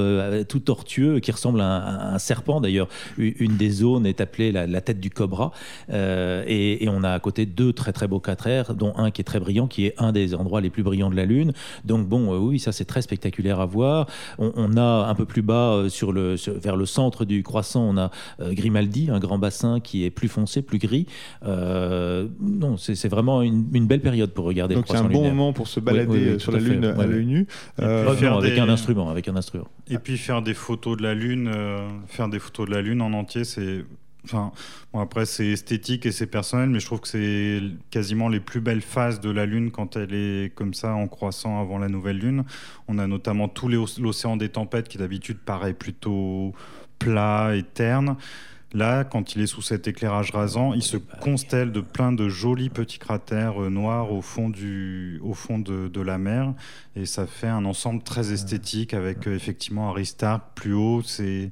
tout 0.52 0.60
tortueux 0.60 1.18
qui 1.20 1.32
ressemble 1.32 1.62
à 1.62 2.12
un, 2.12 2.18
serpent. 2.18 2.60
D'ailleurs, 2.60 2.86
une 3.16 3.56
des 3.56 3.70
zones 3.70 4.04
est 4.04 4.20
appelée 4.20 4.52
la, 4.52 4.80
tête 4.82 5.00
du 5.00 5.08
cobra. 5.08 5.50
Euh, 5.90 6.44
et, 6.46 6.86
on 6.90 7.04
a 7.04 7.12
à 7.12 7.20
côté 7.20 7.46
deux 7.46 7.72
très 7.72 7.94
très 7.94 8.06
beaux 8.06 8.20
cratères, 8.20 8.74
dont 8.74 8.92
un 8.98 9.10
qui 9.10 9.22
est 9.22 9.24
très 9.24 9.40
brillant, 9.40 9.66
qui 9.66 9.86
est 9.86 9.94
un 9.96 10.12
des 10.12 10.34
endroits 10.34 10.60
les 10.60 10.68
plus 10.68 10.82
brillants 10.82 11.08
de 11.08 11.16
la 11.16 11.24
Lune. 11.24 11.54
Donc 11.86 12.06
bon, 12.06 12.34
euh, 12.34 12.36
oui, 12.36 12.58
ça 12.58 12.70
c'est 12.70 12.84
très 12.84 13.00
spectaculaire 13.00 13.60
à 13.60 13.66
voir. 13.66 14.06
On, 14.36 14.76
a 14.76 15.06
un 15.08 15.14
peu 15.14 15.24
plus 15.24 15.40
bas, 15.40 15.72
euh, 15.72 15.88
sur 15.88 16.12
le, 16.12 16.36
vers 16.62 16.76
le 16.76 16.84
centre 16.84 17.24
du 17.24 17.42
croissant, 17.42 17.88
on 17.88 17.96
a 17.96 18.10
Grimaldi, 18.38 19.08
un 19.10 19.20
grand 19.20 19.38
bassin 19.38 19.80
qui 19.80 20.04
est 20.04 20.10
plus 20.10 20.28
foncé, 20.28 20.60
plus 20.60 20.78
gris. 20.78 21.06
non, 21.42 22.76
c'est 22.76 23.08
vraiment 23.08 23.40
une, 23.40 23.86
belle 23.86 24.02
période 24.02 24.32
pour 24.32 24.44
regarder 24.44 24.74
Donc 24.74 24.84
c'est 24.86 24.96
un 24.96 25.04
bon 25.04 25.24
moment 25.24 25.54
pour 25.54 25.68
se 25.68 25.80
balader 25.80 26.38
sur 26.38 26.52
la 26.52 26.58
Lune 26.58 26.84
à 26.84 27.06
l'œil 27.06 27.24
nu. 27.24 27.46
avec 27.78 28.58
un 28.58 28.68
instrument, 28.68 29.08
avec 29.08 29.28
un 29.28 29.36
instrument. 29.36 29.68
Et 29.88 29.98
puis 29.98 30.16
faire 30.16 30.42
des 30.42 30.54
photos 30.54 30.96
de 30.96 31.02
la 31.02 31.14
Lune, 31.14 31.50
euh, 31.52 31.88
faire 32.06 32.28
des 32.28 32.38
photos 32.38 32.68
de 32.68 32.74
la 32.74 32.82
Lune 32.82 33.02
en 33.02 33.12
entier, 33.12 33.44
c'est. 33.44 33.84
Enfin, 34.24 34.52
bon, 34.92 35.00
après, 35.00 35.26
c'est 35.26 35.48
esthétique 35.48 36.06
et 36.06 36.12
c'est 36.12 36.28
personnel, 36.28 36.70
mais 36.70 36.78
je 36.78 36.86
trouve 36.86 37.00
que 37.00 37.08
c'est 37.08 37.60
quasiment 37.90 38.28
les 38.28 38.38
plus 38.38 38.60
belles 38.60 38.80
phases 38.80 39.20
de 39.20 39.30
la 39.30 39.46
Lune 39.46 39.72
quand 39.72 39.96
elle 39.96 40.14
est 40.14 40.54
comme 40.54 40.74
ça 40.74 40.94
en 40.94 41.08
croissant 41.08 41.60
avant 41.60 41.78
la 41.78 41.88
nouvelle 41.88 42.18
Lune. 42.18 42.44
On 42.86 42.98
a 42.98 43.08
notamment 43.08 43.48
tout 43.48 43.68
l'océan 43.68 44.36
des 44.36 44.48
tempêtes 44.48 44.86
qui 44.86 44.96
d'habitude 44.96 45.38
paraît 45.38 45.74
plutôt 45.74 46.54
plat 47.00 47.56
et 47.56 47.64
terne. 47.64 48.16
Là, 48.74 49.04
quand 49.04 49.34
il 49.34 49.42
est 49.42 49.46
sous 49.46 49.60
cet 49.60 49.86
éclairage 49.86 50.30
rasant, 50.30 50.72
il 50.72 50.82
se 50.82 50.96
constelle 50.96 51.72
de 51.72 51.82
plein 51.82 52.10
de 52.10 52.28
jolis 52.28 52.70
petits 52.70 52.98
cratères 52.98 53.62
euh, 53.62 53.68
noirs 53.68 54.10
au 54.12 54.22
fond, 54.22 54.48
du, 54.48 55.20
au 55.22 55.34
fond 55.34 55.58
de, 55.58 56.00
la 56.00 56.16
mer. 56.16 56.54
Et 56.96 57.04
ça 57.04 57.26
fait 57.26 57.48
un 57.48 57.66
ensemble 57.66 58.02
très 58.02 58.32
esthétique 58.32 58.94
avec 58.94 59.28
euh, 59.28 59.34
effectivement 59.34 59.90
Aristarque 59.90 60.44
plus 60.54 60.72
haut. 60.72 61.02
C'est 61.04 61.50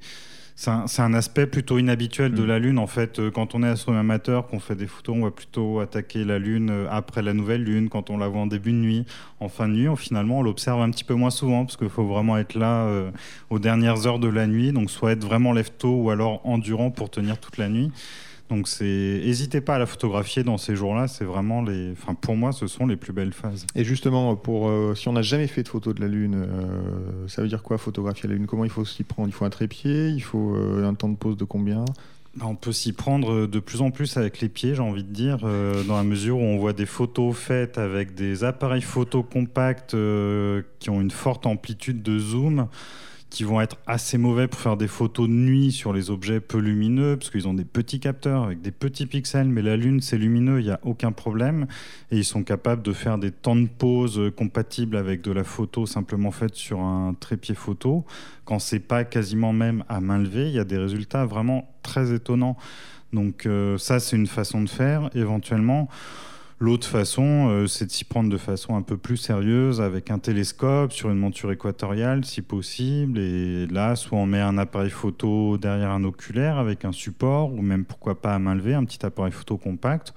c'est 0.61 1.01
un, 1.01 1.15
aspect 1.15 1.47
plutôt 1.47 1.79
inhabituel 1.79 2.35
de 2.35 2.43
mm. 2.43 2.47
la 2.47 2.59
Lune. 2.59 2.79
En 2.79 2.87
fait, 2.87 3.19
euh, 3.19 3.31
quand 3.31 3.55
on 3.55 3.63
est 3.63 3.69
astronome 3.69 4.01
amateur, 4.01 4.47
qu'on 4.47 4.61
fait 4.61 4.75
des 4.75 4.87
photos, 4.87 5.17
on 5.17 5.23
va 5.23 5.31
plutôt 5.31 5.81
attaquer 5.81 6.23
la 6.23 6.39
Lune 6.39 6.69
euh, 6.71 6.87
après 6.91 7.23
la 7.23 7.33
nouvelle 7.33 7.65
Lune. 7.65 7.89
Quand 7.89 8.11
on 8.11 8.19
la 8.19 8.29
voit 8.29 8.43
en 8.43 8.47
début 8.47 8.73
de 8.73 8.77
nuit, 8.77 9.07
en 9.41 9.49
fin 9.49 9.69
de 9.69 9.73
nuit, 9.73 9.89
finalement, 9.97 10.41
on 10.41 10.43
l'observe 10.43 10.83
un 10.83 10.91
petit 10.91 11.05
peu 11.05 11.15
moins 11.15 11.31
souvent 11.31 11.65
parce 11.65 11.79
qu'il 11.79 11.89
faut 11.89 12.05
vraiment 12.05 12.37
être 12.37 12.57
là 12.57 12.85
euh, 12.85 13.11
aux 13.49 13.59
dernières 13.59 14.07
heures 14.07 14.19
de 14.19 14.29
la 14.29 14.47
nuit. 14.47 14.73
Donc, 14.73 14.91
soit 14.91 15.13
être 15.13 15.25
vraiment 15.25 15.55
lève-tôt 15.55 15.95
ou 15.95 16.11
alors 16.11 16.47
endurant 16.47 16.91
pour 16.91 17.09
tenir 17.09 17.39
toute 17.39 17.57
la 17.57 17.71
nuit. 17.71 17.91
Donc 18.51 18.67
c'est, 18.67 18.85
n'hésitez 18.85 19.61
pas 19.61 19.77
à 19.77 19.79
la 19.79 19.87
photographier 19.87 20.43
dans 20.43 20.59
ces 20.59 20.75
jours-là. 20.75 21.07
C'est 21.07 21.25
vraiment 21.25 21.63
les, 21.63 21.93
enfin 21.93 22.15
pour 22.15 22.37
moi, 22.37 22.51
ce 22.51 22.67
sont 22.67 22.87
les 22.87 22.97
plus 22.97 23.13
belles 23.13 23.33
phases. 23.33 23.65
Et 23.77 23.85
justement, 23.85 24.35
pour 24.35 24.69
euh, 24.69 24.95
si 24.97 25.09
on 25.09 25.13
n'a 25.13 25.23
jamais 25.23 25.47
fait 25.47 25.63
de 25.63 25.69
photo 25.69 25.95
de 25.95 26.01
la 26.01 26.09
lune, 26.09 26.35
euh, 26.35 27.29
ça 27.29 27.43
veut 27.43 27.49
dire 27.49 27.63
quoi 27.63 27.79
photographier 27.79 28.29
la 28.29 28.35
lune? 28.35 28.47
Comment 28.47 28.65
il 28.65 28.71
faut 28.71 28.85
s'y 28.85 29.05
prendre? 29.05 29.29
Il 29.29 29.33
faut 29.33 29.45
un 29.45 29.51
trépied? 29.51 30.09
Il 30.09 30.21
faut 30.21 30.57
euh, 30.57 30.85
un 30.85 30.95
temps 30.95 31.09
de 31.09 31.17
pause 31.17 31.37
de 31.37 31.45
combien? 31.45 31.85
Bah, 32.37 32.47
on 32.49 32.57
peut 32.57 32.73
s'y 32.73 32.93
prendre 32.93 33.47
de 33.47 33.59
plus 33.61 33.83
en 33.83 33.93
plus 33.93 34.17
avec 34.17 34.41
les 34.41 34.49
pieds, 34.49 34.75
j'ai 34.75 34.83
envie 34.83 35.05
de 35.05 35.13
dire, 35.13 35.39
dans 35.89 35.97
la 35.97 36.05
mesure 36.05 36.39
où 36.39 36.43
on 36.43 36.59
voit 36.59 36.73
des 36.73 36.87
photos 36.87 37.37
faites 37.37 37.77
avec 37.77 38.15
des 38.15 38.45
appareils 38.45 38.83
photo 38.83 39.25
compacts 39.25 39.97
qui 40.79 40.91
ont 40.91 41.01
une 41.01 41.11
forte 41.11 41.47
amplitude 41.47 42.03
de 42.05 42.21
zoom 42.21 42.69
qui 43.31 43.45
vont 43.45 43.61
être 43.61 43.77
assez 43.87 44.19
mauvais 44.19 44.49
pour 44.49 44.61
faire 44.61 44.77
des 44.77 44.89
photos 44.89 45.29
de 45.29 45.33
nuit 45.33 45.71
sur 45.73 45.93
les 45.93 46.11
objets 46.11 46.41
peu 46.41 46.59
lumineux, 46.59 47.17
parce 47.17 47.31
qu'ils 47.31 47.47
ont 47.47 47.55
des 47.55 47.65
petits 47.65 48.01
capteurs 48.01 48.43
avec 48.43 48.61
des 48.61 48.73
petits 48.73 49.07
pixels, 49.07 49.49
mais 49.49 49.63
la 49.63 49.77
Lune, 49.77 50.01
c'est 50.01 50.19
lumineux, 50.19 50.61
il 50.61 50.65
n'y 50.65 50.73
a 50.73 50.81
aucun 50.83 51.13
problème. 51.13 51.67
Et 52.11 52.19
ils 52.19 52.25
sont 52.25 52.43
capables 52.43 52.83
de 52.83 52.93
faire 52.93 53.19
des 53.19 53.31
temps 53.31 53.57
de 53.57 53.69
pause 53.69 54.21
compatibles 54.37 54.97
avec 54.97 55.23
de 55.23 55.31
la 55.31 55.45
photo 55.45 55.87
simplement 55.87 56.33
faite 56.33 56.57
sur 56.57 56.81
un 56.81 57.15
trépied 57.15 57.55
photo. 57.55 58.05
Quand 58.45 58.59
c'est 58.59 58.81
pas 58.81 59.05
quasiment 59.05 59.53
même 59.53 59.85
à 59.89 60.01
main 60.01 60.19
levée, 60.19 60.49
il 60.49 60.55
y 60.55 60.59
a 60.59 60.65
des 60.65 60.79
résultats 60.79 61.25
vraiment 61.25 61.73
très 61.83 62.13
étonnants. 62.13 62.57
Donc 63.13 63.47
euh, 63.47 63.79
ça, 63.79 64.01
c'est 64.01 64.17
une 64.17 64.27
façon 64.27 64.63
de 64.63 64.69
faire. 64.69 65.11
Éventuellement, 65.15 65.89
L'autre 66.63 66.87
façon, 66.87 67.49
euh, 67.49 67.67
c'est 67.67 67.87
de 67.87 67.91
s'y 67.91 68.05
prendre 68.05 68.29
de 68.29 68.37
façon 68.37 68.77
un 68.77 68.83
peu 68.83 68.99
plus 68.99 69.17
sérieuse 69.17 69.81
avec 69.81 70.11
un 70.11 70.19
télescope 70.19 70.93
sur 70.93 71.09
une 71.09 71.17
monture 71.17 71.51
équatoriale 71.51 72.23
si 72.27 72.43
possible. 72.43 73.19
Et 73.19 73.67
là, 73.67 73.97
soit 73.97 74.19
on 74.19 74.27
met 74.27 74.43
un 74.43 74.59
appareil 74.59 74.91
photo 74.91 75.57
derrière 75.57 75.89
un 75.89 76.05
oculaire 76.05 76.59
avec 76.59 76.85
un 76.85 76.93
support, 76.93 77.55
ou 77.55 77.63
même 77.63 77.87
pourquoi 77.87 78.21
pas 78.21 78.35
à 78.35 78.39
main 78.39 78.55
levée, 78.55 78.75
un 78.75 78.85
petit 78.85 79.07
appareil 79.07 79.33
photo 79.33 79.57
compact 79.57 80.13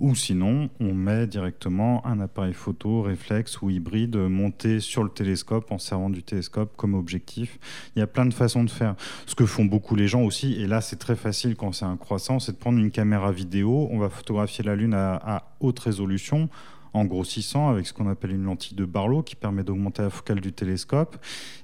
ou 0.00 0.14
sinon, 0.14 0.70
on 0.80 0.94
met 0.94 1.26
directement 1.26 2.04
un 2.06 2.20
appareil 2.20 2.54
photo 2.54 3.02
réflexe 3.02 3.60
ou 3.60 3.70
hybride 3.70 4.16
monté 4.16 4.80
sur 4.80 5.04
le 5.04 5.10
télescope 5.10 5.70
en 5.70 5.78
servant 5.78 6.10
du 6.10 6.22
télescope 6.22 6.74
comme 6.76 6.94
objectif. 6.94 7.58
Il 7.94 8.00
y 8.00 8.02
a 8.02 8.06
plein 8.06 8.26
de 8.26 8.34
façons 8.34 8.64
de 8.64 8.70
faire. 8.70 8.96
Ce 9.26 9.34
que 9.34 9.46
font 9.46 9.64
beaucoup 9.64 9.94
les 9.94 10.08
gens 10.08 10.22
aussi, 10.22 10.54
et 10.54 10.66
là 10.66 10.80
c'est 10.80 10.96
très 10.96 11.16
facile 11.16 11.54
quand 11.54 11.72
c'est 11.72 11.84
un 11.84 11.96
croissant, 11.96 12.38
c'est 12.38 12.52
de 12.52 12.56
prendre 12.56 12.78
une 12.78 12.90
caméra 12.90 13.30
vidéo. 13.30 13.88
On 13.90 13.98
va 13.98 14.08
photographier 14.08 14.64
la 14.64 14.74
Lune 14.74 14.94
à, 14.94 15.44
haute 15.60 15.78
résolution 15.78 16.48
en 16.92 17.04
grossissant 17.04 17.68
avec 17.68 17.86
ce 17.86 17.92
qu'on 17.92 18.08
appelle 18.08 18.32
une 18.32 18.44
lentille 18.44 18.76
de 18.76 18.84
Barlow 18.84 19.22
qui 19.22 19.36
permet 19.36 19.62
d'augmenter 19.62 20.02
la 20.02 20.10
focale 20.10 20.40
du 20.40 20.52
télescope. 20.52 21.16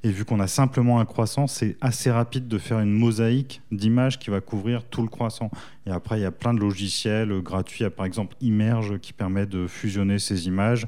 Et 0.02 0.10
vu 0.10 0.24
qu'on 0.24 0.40
a 0.40 0.46
simplement 0.46 1.00
un 1.00 1.04
croissant, 1.04 1.46
c'est 1.46 1.76
assez 1.80 2.10
rapide 2.10 2.48
de 2.48 2.58
faire 2.58 2.80
une 2.80 2.92
mosaïque 2.92 3.62
d'images 3.72 4.18
qui 4.18 4.30
va 4.30 4.40
couvrir 4.40 4.84
tout 4.84 5.02
le 5.02 5.08
croissant. 5.08 5.50
Et 5.86 5.90
après, 5.90 6.18
il 6.18 6.22
y 6.22 6.26
a 6.26 6.30
plein 6.32 6.54
de 6.54 6.60
logiciels 6.60 7.40
gratuits. 7.40 7.80
Il 7.80 7.84
y 7.84 7.86
a 7.86 7.90
par 7.90 8.06
exemple 8.06 8.36
Immerge 8.40 8.98
qui 8.98 9.12
permet 9.12 9.46
de 9.46 9.66
fusionner 9.66 10.18
ces 10.18 10.46
images. 10.46 10.86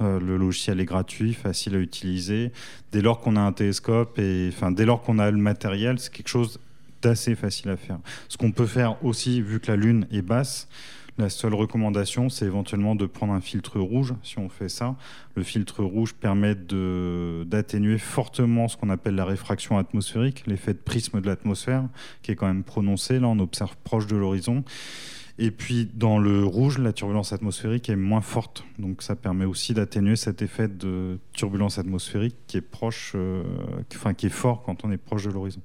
Euh, 0.00 0.18
le 0.18 0.36
logiciel 0.36 0.80
est 0.80 0.86
gratuit, 0.86 1.34
facile 1.34 1.74
à 1.74 1.78
utiliser. 1.78 2.52
Dès 2.92 3.02
lors 3.02 3.20
qu'on 3.20 3.36
a 3.36 3.40
un 3.40 3.52
télescope 3.52 4.18
et 4.18 4.50
enfin, 4.52 4.70
dès 4.70 4.86
lors 4.86 5.02
qu'on 5.02 5.18
a 5.18 5.30
le 5.30 5.36
matériel, 5.36 5.98
c'est 5.98 6.12
quelque 6.12 6.28
chose 6.28 6.58
d'assez 7.02 7.34
facile 7.34 7.70
à 7.70 7.76
faire. 7.76 7.98
Ce 8.28 8.36
qu'on 8.36 8.52
peut 8.52 8.66
faire 8.66 9.02
aussi, 9.04 9.40
vu 9.42 9.60
que 9.60 9.70
la 9.70 9.76
Lune 9.76 10.06
est 10.10 10.22
basse, 10.22 10.68
la 11.20 11.28
seule 11.30 11.54
recommandation, 11.54 12.28
c'est 12.28 12.46
éventuellement 12.46 12.94
de 12.94 13.06
prendre 13.06 13.32
un 13.32 13.40
filtre 13.40 13.78
rouge 13.78 14.14
si 14.22 14.38
on 14.38 14.48
fait 14.48 14.68
ça. 14.68 14.96
Le 15.36 15.42
filtre 15.42 15.84
rouge 15.84 16.14
permet 16.14 16.54
d'atténuer 16.54 17.98
fortement 17.98 18.68
ce 18.68 18.76
qu'on 18.76 18.90
appelle 18.90 19.14
la 19.14 19.24
réfraction 19.24 19.78
atmosphérique, 19.78 20.44
l'effet 20.46 20.72
de 20.72 20.78
prisme 20.78 21.20
de 21.20 21.26
l'atmosphère, 21.26 21.84
qui 22.22 22.32
est 22.32 22.36
quand 22.36 22.46
même 22.46 22.64
prononcé. 22.64 23.20
Là, 23.20 23.28
on 23.28 23.38
observe 23.38 23.76
proche 23.84 24.06
de 24.06 24.16
l'horizon. 24.16 24.64
Et 25.38 25.50
puis 25.50 25.88
dans 25.94 26.18
le 26.18 26.44
rouge, 26.44 26.78
la 26.78 26.92
turbulence 26.92 27.32
atmosphérique 27.32 27.88
est 27.88 27.96
moins 27.96 28.20
forte. 28.20 28.64
Donc 28.78 29.02
ça 29.02 29.16
permet 29.16 29.46
aussi 29.46 29.72
d'atténuer 29.72 30.16
cet 30.16 30.42
effet 30.42 30.68
de 30.68 31.18
turbulence 31.32 31.78
atmosphérique 31.78 32.36
qui 32.46 32.58
est 32.58 32.62
proche, 32.62 33.12
euh, 33.14 33.42
enfin 33.94 34.12
qui 34.12 34.26
est 34.26 34.30
fort 34.30 34.62
quand 34.62 34.84
on 34.84 34.90
est 34.90 34.98
proche 34.98 35.24
de 35.24 35.30
l'horizon. 35.30 35.62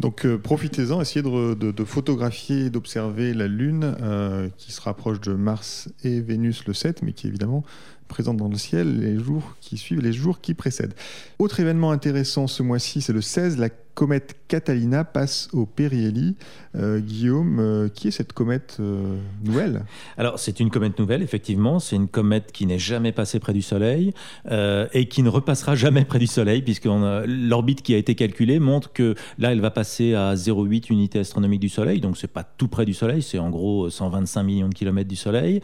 Donc 0.00 0.26
euh, 0.26 0.38
profitez-en, 0.38 1.00
essayez 1.00 1.22
de, 1.22 1.54
de, 1.54 1.84
photographier, 1.84 2.68
d'observer 2.68 3.32
la 3.32 3.46
Lune 3.46 3.96
euh, 4.00 4.48
qui 4.56 4.72
se 4.72 4.80
rapproche 4.80 5.20
de 5.20 5.34
Mars 5.34 5.88
et 6.02 6.20
Vénus 6.20 6.66
le 6.66 6.74
7, 6.74 7.02
mais 7.02 7.12
qui 7.12 7.26
est 7.26 7.30
évidemment 7.30 7.64
présente 8.08 8.36
dans 8.36 8.48
le 8.48 8.56
ciel 8.56 9.00
les 9.00 9.18
jours 9.18 9.56
qui 9.60 9.78
suivent, 9.78 10.00
les 10.00 10.12
jours 10.12 10.40
qui 10.40 10.54
précèdent. 10.54 10.94
Autre 11.38 11.60
événement 11.60 11.90
intéressant 11.90 12.46
ce 12.46 12.62
mois-ci, 12.62 13.00
c'est 13.00 13.12
le 13.12 13.22
16, 13.22 13.56
la 13.58 13.70
comète 13.94 14.36
Catalina 14.48 15.04
passe 15.04 15.48
au 15.52 15.66
périhélie. 15.66 16.36
Euh, 16.76 16.98
Guillaume, 16.98 17.58
euh, 17.60 17.88
qui 17.88 18.08
est 18.08 18.10
cette 18.10 18.32
comète 18.32 18.78
euh, 18.80 19.16
nouvelle? 19.44 19.84
Alors, 20.18 20.38
c'est 20.38 20.58
une 20.58 20.70
comète 20.70 20.98
nouvelle, 20.98 21.22
effectivement. 21.22 21.78
C'est 21.78 21.96
une 21.96 22.08
comète 22.08 22.50
qui 22.52 22.66
n'est 22.66 22.78
jamais 22.78 23.12
passée 23.12 23.38
près 23.38 23.52
du 23.52 23.62
Soleil 23.62 24.12
et 24.92 25.08
qui 25.08 25.22
ne 25.22 25.28
repassera 25.28 25.74
jamais 25.74 26.04
près 26.04 26.18
du 26.18 26.26
Soleil, 26.26 26.62
puisque 26.62 26.86
l'orbite 26.86 27.82
qui 27.82 27.94
a 27.94 27.96
été 27.96 28.14
calculée 28.14 28.58
montre 28.58 28.92
que 28.92 29.14
là, 29.38 29.52
elle 29.52 29.60
va 29.60 29.70
passer 29.70 30.14
à 30.14 30.34
0,8 30.34 30.92
unité 30.92 31.20
astronomique 31.20 31.60
du 31.60 31.68
Soleil. 31.68 32.00
Donc, 32.00 32.16
c'est 32.16 32.28
pas 32.28 32.44
tout 32.44 32.68
près 32.68 32.84
du 32.84 32.94
Soleil, 32.94 33.22
c'est 33.22 33.38
en 33.38 33.50
gros 33.50 33.90
125 33.90 34.42
millions 34.42 34.68
de 34.68 34.74
kilomètres 34.74 35.08
du 35.08 35.16
Soleil. 35.16 35.60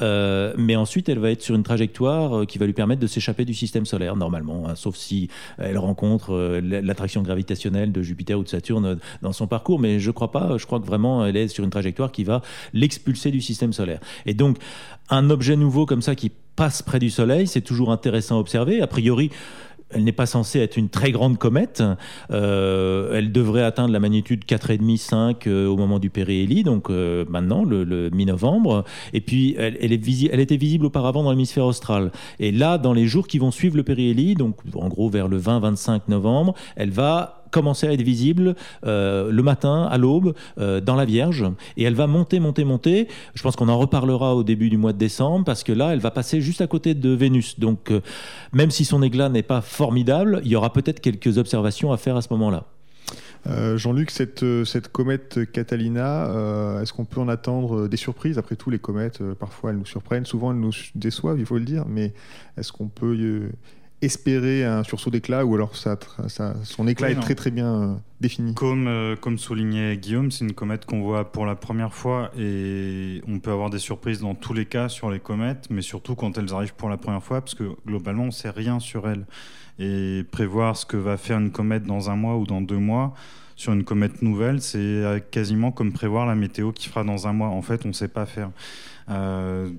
mais 0.00 0.76
ensuite, 0.76 1.08
elle 1.08 1.18
va 1.18 1.30
être 1.30 1.42
sur 1.42 1.54
une 1.54 1.62
trajectoire 1.62 2.46
qui 2.46 2.58
va 2.58 2.66
lui 2.66 2.72
permettre 2.72 3.00
de 3.00 3.06
s'échapper 3.06 3.44
du 3.44 3.54
système 3.54 3.86
solaire, 3.86 4.16
normalement, 4.16 4.68
hein, 4.68 4.74
sauf 4.74 4.96
si 4.96 5.28
elle 5.58 5.78
rencontre 5.78 6.60
l'attraction 6.60 7.22
gravitationnelle 7.22 7.65
de 7.70 8.02
Jupiter 8.02 8.38
ou 8.38 8.42
de 8.42 8.48
Saturne 8.48 8.98
dans 9.22 9.32
son 9.32 9.46
parcours, 9.46 9.78
mais 9.78 9.98
je 9.98 10.10
crois 10.10 10.30
pas. 10.30 10.56
Je 10.58 10.66
crois 10.66 10.80
que 10.80 10.86
vraiment 10.86 11.24
elle 11.26 11.36
est 11.36 11.48
sur 11.48 11.64
une 11.64 11.70
trajectoire 11.70 12.12
qui 12.12 12.24
va 12.24 12.42
l'expulser 12.72 13.30
du 13.30 13.40
système 13.40 13.72
solaire. 13.72 14.00
Et 14.24 14.34
donc 14.34 14.58
un 15.10 15.30
objet 15.30 15.56
nouveau 15.56 15.86
comme 15.86 16.02
ça 16.02 16.14
qui 16.14 16.30
passe 16.56 16.82
près 16.82 16.98
du 16.98 17.10
Soleil, 17.10 17.46
c'est 17.46 17.60
toujours 17.60 17.92
intéressant 17.92 18.36
à 18.36 18.40
observer. 18.40 18.80
A 18.80 18.86
priori, 18.86 19.30
elle 19.90 20.04
n'est 20.04 20.12
pas 20.12 20.26
censée 20.26 20.58
être 20.58 20.76
une 20.76 20.88
très 20.88 21.12
grande 21.12 21.38
comète. 21.38 21.82
Euh, 22.32 23.12
elle 23.14 23.30
devrait 23.30 23.62
atteindre 23.62 23.92
la 23.92 24.00
magnitude 24.00 24.44
4,5, 24.44 24.96
5 24.96 25.46
euh, 25.46 25.66
au 25.66 25.76
moment 25.76 25.98
du 25.98 26.10
périhélie, 26.10 26.64
donc 26.64 26.90
euh, 26.90 27.24
maintenant, 27.28 27.64
le, 27.64 28.10
mi-novembre. 28.10 28.84
Et 29.12 29.20
puis, 29.20 29.54
elle, 29.58 29.78
elle 29.80 29.92
était 29.92 30.56
visible 30.56 30.86
auparavant 30.86 31.22
dans 31.22 31.30
l'hémisphère 31.30 31.66
austral. 31.66 32.10
Et 32.40 32.50
là, 32.50 32.78
dans 32.78 32.92
les 32.92 33.06
jours 33.06 33.28
qui 33.28 33.38
vont 33.38 33.50
suivre 33.50 33.76
le 33.76 33.84
périhélie, 33.84 34.34
donc 34.34 34.56
en 34.74 34.88
gros 34.88 35.08
vers 35.08 35.28
le 35.28 35.38
20-25 35.38 36.02
novembre, 36.08 36.54
elle 36.74 36.90
va 36.90 37.45
commencer 37.56 37.86
à 37.86 37.92
être 37.94 38.02
visible 38.02 38.54
euh, 38.84 39.30
le 39.30 39.42
matin, 39.42 39.88
à 39.90 39.96
l'aube, 39.96 40.34
euh, 40.58 40.82
dans 40.82 40.94
la 40.94 41.06
Vierge. 41.06 41.42
Et 41.78 41.84
elle 41.84 41.94
va 41.94 42.06
monter, 42.06 42.38
monter, 42.38 42.64
monter. 42.64 43.08
Je 43.34 43.42
pense 43.42 43.56
qu'on 43.56 43.70
en 43.70 43.78
reparlera 43.78 44.36
au 44.36 44.42
début 44.42 44.68
du 44.68 44.76
mois 44.76 44.92
de 44.92 44.98
décembre, 44.98 45.46
parce 45.46 45.64
que 45.64 45.72
là, 45.72 45.94
elle 45.94 46.00
va 46.00 46.10
passer 46.10 46.42
juste 46.42 46.60
à 46.60 46.66
côté 46.66 46.92
de 46.92 47.08
Vénus. 47.08 47.58
Donc, 47.58 47.90
euh, 47.90 48.02
même 48.52 48.70
si 48.70 48.84
son 48.84 49.02
éclat 49.02 49.30
n'est 49.30 49.42
pas 49.42 49.62
formidable, 49.62 50.42
il 50.44 50.50
y 50.50 50.56
aura 50.56 50.70
peut-être 50.70 51.00
quelques 51.00 51.38
observations 51.38 51.92
à 51.92 51.96
faire 51.96 52.16
à 52.16 52.22
ce 52.22 52.28
moment-là. 52.32 52.64
Jean-Luc, 53.76 54.10
cette, 54.10 54.44
cette, 54.64 54.88
comète 54.88 55.38
Catalina, 55.52 56.24
est-ce 56.82 56.92
qu'on 56.92 57.04
peut 57.04 57.20
en 57.20 57.28
attendre 57.28 57.86
des 57.86 57.96
surprises? 57.96 58.38
Après 58.38 58.56
tout, 58.56 58.70
les 58.70 58.80
comètes, 58.80 59.22
parfois, 59.34 59.70
elles 59.70 59.78
nous 59.78 59.86
surprennent, 59.86 60.26
souvent, 60.26 60.50
elles 60.50 60.58
nous 60.58 60.72
déçoivent, 60.96 61.38
il 61.38 61.46
faut 61.46 61.56
le 61.56 61.64
dire, 61.64 61.84
mais 61.88 62.12
est-ce 62.58 62.72
qu'on 62.72 62.88
peut 62.88 63.52
espérer 64.06 64.64
un 64.64 64.82
sursaut 64.82 65.10
d'éclat 65.10 65.44
ou 65.44 65.54
alors 65.54 65.76
ça, 65.76 65.98
son 66.64 66.88
éclat 66.88 67.10
est 67.10 67.20
très 67.20 67.34
très 67.34 67.50
bien 67.50 67.74
euh, 67.74 67.94
défini 68.20 68.54
comme, 68.54 68.86
euh, 68.86 69.16
comme 69.16 69.36
soulignait 69.36 69.96
Guillaume, 69.96 70.30
c'est 70.30 70.44
une 70.44 70.54
comète 70.54 70.86
qu'on 70.86 71.02
voit 71.02 71.30
pour 71.30 71.44
la 71.44 71.54
première 71.54 71.92
fois 71.92 72.30
et 72.38 73.20
on 73.28 73.38
peut 73.38 73.50
avoir 73.50 73.68
des 73.68 73.78
surprises 73.78 74.20
dans 74.20 74.34
tous 74.34 74.54
les 74.54 74.64
cas 74.64 74.88
sur 74.88 75.10
les 75.10 75.20
comètes, 75.20 75.66
mais 75.68 75.82
surtout 75.82 76.14
quand 76.14 76.38
elles 76.38 76.54
arrivent 76.54 76.74
pour 76.74 76.88
la 76.88 76.96
première 76.96 77.22
fois 77.22 77.40
parce 77.40 77.54
que 77.54 77.64
globalement 77.86 78.24
on 78.24 78.26
ne 78.26 78.30
sait 78.30 78.50
rien 78.50 78.80
sur 78.80 79.08
elles. 79.08 79.26
Et 79.78 80.24
prévoir 80.30 80.74
ce 80.76 80.86
que 80.86 80.96
va 80.96 81.18
faire 81.18 81.38
une 81.38 81.50
comète 81.50 81.84
dans 81.84 82.08
un 82.08 82.16
mois 82.16 82.36
ou 82.38 82.46
dans 82.46 82.62
deux 82.62 82.78
mois, 82.78 83.12
sur 83.56 83.72
une 83.72 83.84
comète 83.84 84.22
nouvelle, 84.22 84.60
c'est 84.60 84.78
euh, 84.78 85.18
quasiment 85.18 85.72
comme 85.72 85.92
prévoir 85.92 86.26
la 86.26 86.34
météo 86.34 86.72
qui 86.72 86.88
fera 86.88 87.04
dans 87.04 87.26
un 87.26 87.32
mois. 87.32 87.48
En 87.48 87.62
fait, 87.62 87.84
on 87.84 87.88
ne 87.88 87.94
sait 87.94 88.08
pas 88.08 88.26
faire. 88.26 88.50
Euh, 89.08 89.70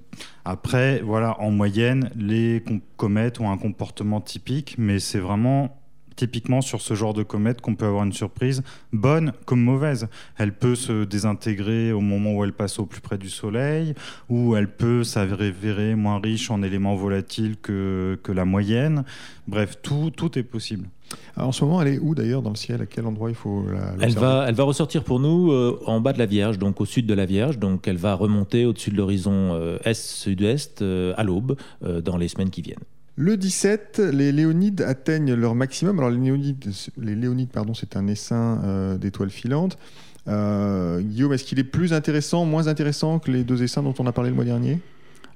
après, 0.46 1.02
voilà, 1.02 1.40
en 1.42 1.52
moyenne, 1.52 2.10
les 2.16 2.64
comètes 2.96 3.40
ont 3.40 3.52
un 3.52 3.58
comportement 3.58 4.22
typique, 4.22 4.76
mais 4.78 5.00
c'est 5.00 5.20
vraiment 5.20 5.82
typiquement 6.18 6.60
sur 6.60 6.82
ce 6.82 6.94
genre 6.96 7.14
de 7.14 7.24
comète 7.24 7.62
qu'on 7.62 7.76
peut 7.76 7.86
avoir 7.86 8.04
une 8.04 8.12
surprise, 8.12 8.64
bonne 8.92 9.32
comme 9.46 9.62
mauvaise. 9.62 10.10
Elle 10.38 10.52
peut 10.52 10.76
se 10.76 11.06
désintégrer 11.06 11.94
au 11.94 12.02
moment 12.02 12.34
où 12.34 12.44
elle 12.44 12.52
passe 12.52 12.80
au 12.80 12.86
plus 12.86 13.00
près 13.00 13.18
du 13.18 13.30
Soleil, 13.30 13.94
ou 14.28 14.58
elle 14.58 14.68
peut 14.68 15.06
s'avérer 15.06 15.96
moins 15.96 16.20
riche 16.20 16.52
en 16.52 16.62
éléments 16.62 16.96
volatiles 16.96 17.56
que, 17.62 18.20
que 18.24 18.32
la 18.34 18.44
moyenne. 18.44 19.06
Bref, 19.48 19.78
tout, 19.82 20.12
tout 20.16 20.38
est 20.38 20.44
possible. 20.44 20.90
en 21.38 21.52
ce 21.52 21.64
moment, 21.64 21.82
elle 21.82 21.94
est 21.94 22.00
où 22.00 22.16
d'ailleurs 22.16 22.42
dans 22.42 22.50
le 22.50 22.56
ciel? 22.56 22.82
À 22.82 22.86
quel 22.86 23.06
endroit 23.06 23.30
il 23.30 23.36
faut 23.36 23.64
la 23.72 23.94
elle 24.02 24.14
va, 24.14 24.46
elle 24.48 24.56
va 24.56 24.64
ressortir 24.64 25.04
pour 25.04 25.20
nous 25.20 25.52
euh, 25.52 25.80
en 25.86 26.02
bas 26.02 26.12
de 26.12 26.20
la 26.20 26.26
Vierge, 26.26 26.58
donc 26.58 26.82
au 26.82 26.86
sud 26.86 27.06
de 27.06 27.14
la 27.14 27.26
Vierge. 27.26 27.60
Donc 27.60 27.88
elle 27.88 27.98
va 27.98 28.16
remonter 28.16 28.66
au-dessus 28.66 28.90
de 28.90 28.98
l'horizon 28.98 29.54
euh, 29.54 29.78
est-sud-est 29.86 30.82
euh, 30.82 31.14
à 31.16 31.24
l'aube 31.24 31.56
dans 31.82 32.18
les 32.18 32.28
semaines 32.28 32.50
qui 32.50 32.62
viennent. 32.62 32.84
Le 33.20 33.36
17, 33.36 34.00
les 34.14 34.32
Léonides 34.32 34.82
atteignent 34.84 35.34
leur 35.34 35.56
maximum. 35.56 35.98
Alors 35.98 36.12
les 36.12 37.16
Léonides, 37.16 37.50
pardon, 37.50 37.74
c'est 37.74 37.98
un 37.98 38.06
essaim 38.06 38.62
euh, 38.64 38.98
d'étoiles 39.00 39.32
filantes. 39.32 39.80
Euh, 40.28 41.02
Guillaume, 41.02 41.34
est-ce 41.34 41.44
qu'il 41.44 41.58
est 41.58 41.64
plus 41.64 41.94
intéressant, 41.94 42.46
moins 42.46 42.68
intéressant 42.68 43.18
que 43.18 43.32
les 43.32 43.44
deux 43.44 43.64
essaims 43.64 43.82
dont 43.82 43.96
on 43.98 44.06
a 44.06 44.12
parlé 44.12 44.30
le 44.30 44.36
mois 44.36 44.46
dernier? 44.46 44.80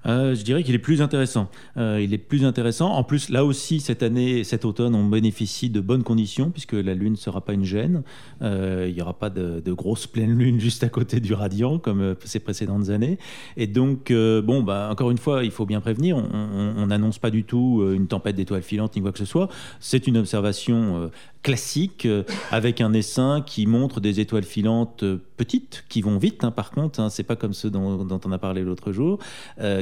Euh, 0.06 0.36
je 0.36 0.44
dirais 0.44 0.64
qu'il 0.64 0.76
est 0.76 0.80
plus 0.80 1.02
intéressant. 1.02 1.50
Euh, 1.78 2.00
il 2.02 2.14
est 2.14 2.18
plus 2.18 2.46
intéressant. 2.46 2.90
En 2.92 3.04
plus, 3.04 3.30
là 3.30 3.46
aussi, 3.46 3.80
cette 3.80 4.04
année, 4.04 4.44
cet 4.44 4.66
automne, 4.66 4.96
on 4.96 5.06
bénéficie 5.06 5.70
de 5.70 5.80
bonnes 5.80 6.04
conditions 6.04 6.50
puisque 6.50 6.74
la 6.74 6.94
Lune 6.94 7.14
ne 7.14 7.18
sera 7.18 7.42
pas 7.42 7.54
une 7.54 7.66
gêne. 7.66 8.04
Euh, 8.42 8.88
il 8.90 8.96
n'y 8.96 9.02
aura 9.02 9.18
pas 9.18 9.30
de, 9.30 9.62
de, 9.64 9.74
grosse 9.74 10.08
pleine 10.08 10.38
Lune 10.38 10.60
juste 10.60 10.84
à 10.84 10.90
côté 10.90 11.20
du 11.20 11.34
radiant 11.34 11.78
comme 11.80 12.16
ces 12.24 12.40
précédentes 12.40 12.90
années. 12.90 13.18
Et 13.58 13.68
donc, 13.68 14.12
bon, 14.12 14.64
bah, 14.64 14.90
encore 14.92 15.12
une 15.12 15.18
fois, 15.18 15.44
il 15.44 15.52
faut 15.52 15.66
bien 15.66 15.82
prévenir. 15.82 16.18
On 16.18 16.88
n'annonce 16.88 17.20
pas 17.20 17.30
du 17.30 17.44
tout 17.44 17.88
une 17.94 18.08
tempête 18.08 18.36
d'étoiles 18.36 18.64
filantes 18.64 18.96
ni 18.96 19.02
quoi 19.02 19.12
que 19.12 19.20
ce 19.20 19.26
soit. 19.26 19.50
C'est 19.80 20.08
une 20.08 20.18
observation 20.18 21.10
classique 21.44 22.08
avec 22.52 22.82
un 22.82 22.94
essaim 22.94 23.44
qui 23.46 23.66
montre 23.68 24.00
des 24.00 24.20
étoiles 24.20 24.44
filantes 24.44 25.04
petites 25.42 25.84
qui 25.90 26.02
vont 26.02 26.18
vite. 26.18 26.44
Hein, 26.44 26.52
par 26.52 26.72
contre, 26.72 27.00
hein, 27.00 27.10
c'est 27.10 27.24
pas 27.24 27.36
comme 27.36 27.54
ceux 27.54 27.70
dont, 27.70 28.08
on 28.26 28.32
a 28.32 28.38
parlé 28.38 28.62
l'autre 28.62 28.92
jour 28.92 29.20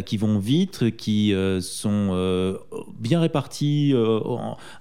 qui 0.05 0.17
vont 0.17 0.39
vite, 0.39 0.95
qui 0.95 1.33
euh, 1.33 1.61
sont 1.61 2.09
euh, 2.11 2.57
bien 2.97 3.19
répartis, 3.19 3.91
euh, 3.93 4.19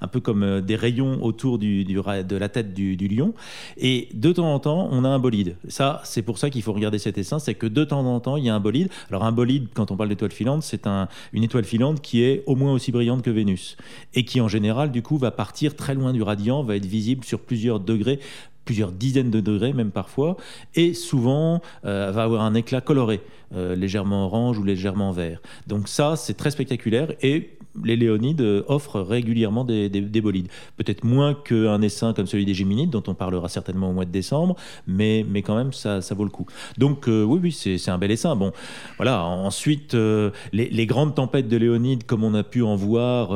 un 0.01 0.09
peu 0.09 0.21
comme 0.21 0.61
des 0.61 0.77
rayons 0.77 1.23
autour 1.23 1.59
de 1.59 2.37
la 2.37 2.49
tête 2.49 2.75
du, 2.75 3.09
lion. 3.09 3.35
Et 3.77 4.09
de 4.15 4.33
temps 4.33 4.53
en 4.53 4.59
temps, 4.59 4.89
on 4.91 5.05
a 5.05 5.09
un 5.09 5.19
bolide. 5.19 5.57
Ça, 5.69 6.01
c'est 6.05 6.23
pour 6.23 6.39
ça 6.39 6.51
qu'il 6.51 6.63
faut 6.63 6.73
regarder 6.73 6.99
cet 6.99 7.19
essaim, 7.19 7.39
c'est 7.39 7.55
que 7.55 7.67
de 7.67 7.85
temps 7.85 8.05
en 8.05 8.21
temps, 8.21 8.37
il 8.37 8.45
y 8.45 8.49
a 8.49 8.55
un 8.55 8.61
bolide. 8.61 8.91
Alors 9.09 9.25
un 9.25 9.33
bolide, 9.33 9.69
quand 9.75 9.91
on 9.91 9.97
parle 9.97 10.09
d'étoile 10.11 10.33
filante, 10.33 10.63
c'est 10.63 10.87
un, 10.87 11.09
une 11.33 11.45
étoile 11.45 11.65
filante 11.65 12.01
qui 12.01 12.23
est 12.23 12.43
au 12.47 12.57
moins 12.57 12.73
aussi 12.73 12.93
brillante 12.93 13.23
que 13.23 13.31
Vénus 13.31 13.77
et 14.15 14.25
qui 14.25 14.41
en 14.41 14.49
général, 14.49 14.91
du 14.91 15.03
coup, 15.03 15.19
va 15.19 15.31
partir 15.31 15.77
très 15.77 15.95
loin 15.95 16.13
du 16.13 16.23
radiant, 16.23 16.63
va 16.63 16.77
être 16.77 16.87
visible 16.87 17.25
sur 17.25 17.41
plusieurs 17.41 17.81
degrés 17.81 18.21
plusieurs 18.69 18.93
dizaines 18.93 19.31
de 19.31 19.41
degrés 19.41 19.73
même 19.73 19.91
parfois, 19.91 20.37
et 20.75 20.93
souvent 20.93 21.63
va 21.85 22.23
avoir 22.23 22.43
un 22.43 22.53
éclat 22.53 22.83
coloré, 22.83 23.23
légèrement 23.57 24.27
orange 24.27 24.59
ou 24.59 24.63
légèrement 24.63 25.11
vert. 25.11 25.41
Donc 25.67 25.89
ça, 25.89 26.17
c'est 26.17 26.35
très 26.35 26.51
spectaculaire 26.51 27.15
et 27.23 27.57
les 27.85 27.97
Léonides 27.97 28.65
offrent 28.67 29.01
régulièrement 29.01 29.65
des, 29.65 30.21
bolides. 30.21 30.49
Peut-être 30.77 31.05
moins 31.05 31.35
qu'un 31.35 31.81
essaim 31.83 32.13
comme 32.13 32.27
celui 32.27 32.45
des 32.45 32.55
Géminides, 32.55 32.91
dont 32.91 33.03
on 33.07 33.15
parlera 33.15 33.49
certainement 33.49 33.91
au 33.91 33.93
mois 33.93 34.05
de 34.05 34.11
décembre, 34.11 34.57
mais, 34.87 35.25
mais 35.29 35.43
quand 35.43 35.57
même, 35.57 35.73
ça, 35.73 36.01
ça 36.01 36.15
vaut 36.15 36.25
le 36.25 36.31
coup. 36.31 36.47
Donc, 36.77 37.05
oui, 37.07 37.41
oui, 37.43 37.53
c'est 37.53 37.91
un 37.91 37.99
bel 37.99 38.11
essaim. 38.11 38.37
Bon, 38.37 38.53
voilà. 38.97 39.25
Ensuite, 39.25 39.95
les, 39.95 40.33
les, 40.53 40.87
grandes 40.87 41.15
tempêtes 41.15 41.49
de 41.49 41.57
Léonides, 41.57 42.05
comme 42.05 42.25
on 42.25 42.35
a 42.35 42.43
pu 42.43 42.63
en 42.63 42.77
voir 42.77 43.33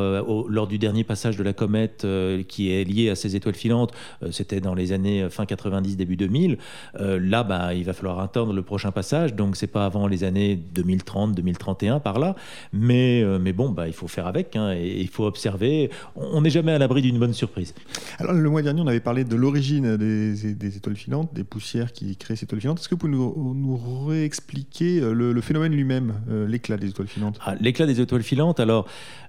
lors 0.48 0.66
du 0.66 0.78
dernier 0.78 1.04
passage 1.04 1.36
de 1.36 1.42
la 1.42 1.52
comète 1.52 2.06
qui 2.48 2.70
est 2.70 2.84
lié 2.84 3.10
à 3.10 3.14
ces 3.14 3.36
étoiles 3.36 3.54
filantes, 3.54 3.92
c'était 4.30 4.60
dans 4.60 4.74
les 4.74 4.92
années 4.92 5.28
fin 5.30 5.46
90, 5.46 5.96
début 5.96 6.16
2000. 6.16 6.58
là, 6.98 7.42
bah, 7.44 7.74
il 7.74 7.84
va 7.84 7.92
falloir 7.92 8.20
attendre 8.20 8.52
le 8.52 8.62
prochain 8.62 8.90
passage, 8.90 9.34
donc 9.34 9.56
c'est 9.56 9.66
pas 9.66 9.86
avant 9.86 10.06
les 10.06 10.24
années 10.24 10.56
2030, 10.56 11.34
2031 11.34 12.00
par 12.00 12.18
là. 12.18 12.34
Mais, 12.72 13.24
mais 13.40 13.52
bon, 13.52 13.70
bah, 13.70 13.86
il 13.86 13.94
faut 13.94 14.08
faire 14.08 14.26
avec 14.32 14.56
hein, 14.56 14.72
et 14.72 15.00
il 15.00 15.08
faut 15.08 15.24
observer. 15.24 15.90
On 16.16 16.40
n'est 16.40 16.50
jamais 16.50 16.72
à 16.72 16.78
l'abri 16.78 17.02
d'une 17.02 17.18
bonne 17.18 17.34
surprise. 17.34 17.74
Alors, 18.18 18.32
le 18.32 18.50
mois 18.50 18.62
dernier, 18.62 18.80
on 18.80 18.86
avait 18.86 19.00
parlé 19.00 19.24
de 19.24 19.36
l'origine 19.36 19.96
des, 19.96 20.54
des, 20.54 20.76
étoiles 20.76 20.96
filantes, 20.96 21.30
des 21.34 21.44
poussières 21.44 21.92
qui 21.92 22.16
créent 22.16 22.36
ces 22.36 22.44
étoiles 22.44 22.60
filantes. 22.60 22.80
Est-ce 22.80 22.88
que 22.88 22.94
vous 22.94 23.00
pouvez 23.00 23.12
nous, 23.12 23.54
nous 23.54 24.06
réexpliquer 24.06 25.00
le, 25.00 25.40
phénomène 25.40 25.72
lui-même, 25.72 26.14
l'éclat 26.48 26.78
des 26.78 26.88
étoiles 26.88 27.08
filantes? 27.08 27.38
Ah, 27.44 27.54
L'éclat 27.60 27.86
des 27.86 28.00
étoiles 28.00 28.22
filantes, 28.22 28.60
alors 28.60 28.86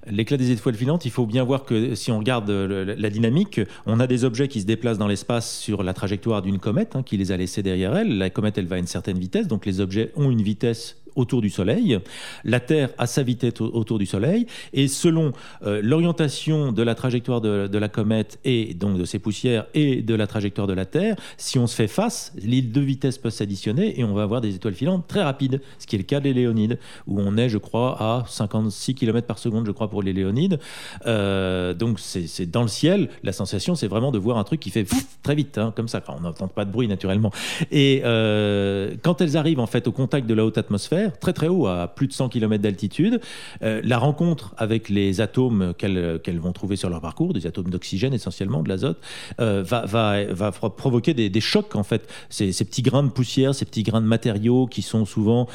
l'éclat 0.07 0.37
des 0.37 0.51
étoiles 0.51 0.75
filantes, 0.75 1.05
il 1.05 1.11
faut 1.11 1.25
bien 1.25 1.43
voir 1.43 1.65
que 1.65 1.95
si 1.95 2.11
on 2.11 2.19
regarde 2.19 2.49
la 2.49 3.09
dynamique, 3.09 3.61
on 3.85 3.99
a 3.99 4.07
des 4.07 4.23
objets 4.23 4.47
qui 4.47 4.61
se 4.61 4.65
déplacent 4.65 4.97
dans 4.97 5.07
l'espace 5.07 5.57
sur 5.57 5.83
la 5.83 5.93
trajectoire 5.93 6.41
d'une 6.41 6.59
comète 6.59 6.95
hein, 6.95 7.03
qui 7.03 7.17
les 7.17 7.31
a 7.31 7.37
laissés 7.37 7.63
derrière 7.63 7.95
elle. 7.95 8.17
La 8.17 8.29
comète, 8.29 8.57
elle 8.57 8.67
va 8.67 8.77
à 8.77 8.79
une 8.79 8.87
certaine 8.87 9.17
vitesse, 9.17 9.47
donc 9.47 9.65
les 9.65 9.79
objets 9.79 10.11
ont 10.15 10.31
une 10.31 10.41
vitesse 10.41 11.02
autour 11.15 11.41
du 11.41 11.49
Soleil, 11.49 11.99
la 12.43 12.59
Terre 12.59 12.89
a 12.97 13.07
sa 13.07 13.23
vitesse 13.23 13.61
autour 13.61 13.99
du 13.99 14.05
Soleil, 14.05 14.45
et 14.73 14.87
selon 14.87 15.31
euh, 15.63 15.81
l'orientation 15.83 16.71
de 16.71 16.83
la 16.83 16.95
trajectoire 16.95 17.41
de, 17.41 17.77
la 17.77 17.89
comète 17.89 18.39
et 18.45 18.73
donc 18.73 18.97
de 18.97 19.05
ses 19.05 19.19
poussières 19.19 19.65
et 19.73 20.01
de 20.01 20.15
la 20.15 20.27
trajectoire 20.27 20.67
de 20.67 20.73
la 20.73 20.85
Terre, 20.85 21.15
si 21.37 21.59
on 21.59 21.67
se 21.67 21.75
fait 21.75 21.87
face, 21.87 22.33
les 22.41 22.61
deux 22.61 22.81
vitesses 22.81 23.17
peuvent 23.17 23.33
s'additionner 23.33 23.99
et 23.99 24.03
on 24.03 24.13
va 24.13 24.23
avoir 24.23 24.41
des 24.41 24.55
étoiles 24.55 24.73
filantes 24.73 25.07
très 25.07 25.23
rapides, 25.23 25.61
ce 25.79 25.87
qui 25.87 25.95
est 25.95 25.99
le 25.99 26.05
cas 26.05 26.19
des 26.19 26.33
Léonides, 26.33 26.79
où 27.07 27.19
on 27.19 27.37
est, 27.37 27.49
je 27.49 27.57
crois, 27.57 27.97
à 27.99 28.25
56 28.27 28.95
km 28.95 29.27
par 29.27 29.37
seconde, 29.37 29.65
je 29.65 29.71
crois, 29.71 29.89
pour 29.89 30.01
les 30.01 30.13
Léonides. 30.13 30.59
Euh, 31.05 31.73
donc 31.73 31.99
c'est 31.99 32.49
dans 32.49 32.61
le 32.61 32.67
ciel, 32.67 33.09
la 33.23 33.33
sensation, 33.33 33.75
c'est 33.75 33.87
vraiment 33.87 34.11
de 34.11 34.19
voir 34.19 34.37
un 34.37 34.43
truc 34.43 34.59
qui 34.59 34.69
fait 34.69 34.85
très 35.23 35.35
vite, 35.35 35.57
hein, 35.57 35.73
comme 35.75 35.87
ça. 35.87 36.01
on 36.07 36.21
n'entend 36.21 36.47
pas 36.47 36.65
de 36.65 36.71
bruit 36.71 36.87
naturellement. 36.87 37.31
Et 37.71 38.01
euh, 38.05 38.95
quand 39.01 39.21
elles 39.21 39.37
arrivent 39.37 39.59
en 39.59 39.67
fait 39.67 39.87
au 39.87 39.91
contact 39.91 40.27
de 40.27 40.33
la 40.33 40.45
haute 40.45 40.57
atmosphère, 40.57 41.02
très 41.09 41.33
très 41.33 41.47
haut, 41.47 41.67
à 41.67 41.87
plus 41.87 42.07
de 42.07 42.13
100 42.13 42.29
km 42.29 42.61
d'altitude. 42.61 43.21
Euh, 43.61 43.81
la 43.83 43.97
rencontre 43.97 44.53
avec 44.57 44.89
les 44.89 45.21
atomes 45.21 45.73
qu'elles 45.77 46.39
vont 46.39 46.53
trouver 46.53 46.75
sur 46.75 46.89
leur 46.89 47.01
parcours, 47.01 47.33
des 47.33 47.47
atomes 47.47 47.69
d'oxygène 47.69 48.13
essentiellement, 48.13 48.63
de 48.63 48.69
l'azote, 48.69 48.99
euh, 49.39 49.63
va, 49.63 50.51
provoquer 50.51 51.13
des, 51.13 51.41
chocs 51.41 51.75
en 51.75 51.83
fait. 51.83 52.07
Ces, 52.29 52.51
ces 52.51 52.65
petits 52.65 52.81
grains 52.81 53.03
de 53.03 53.09
poussière, 53.09 53.53
ces 53.53 53.65
petits 53.65 53.83
grains 53.83 54.01
de 54.01 54.07
matériaux 54.07 54.67
qui 54.67 54.81
sont 54.81 55.05
souvent 55.05 55.47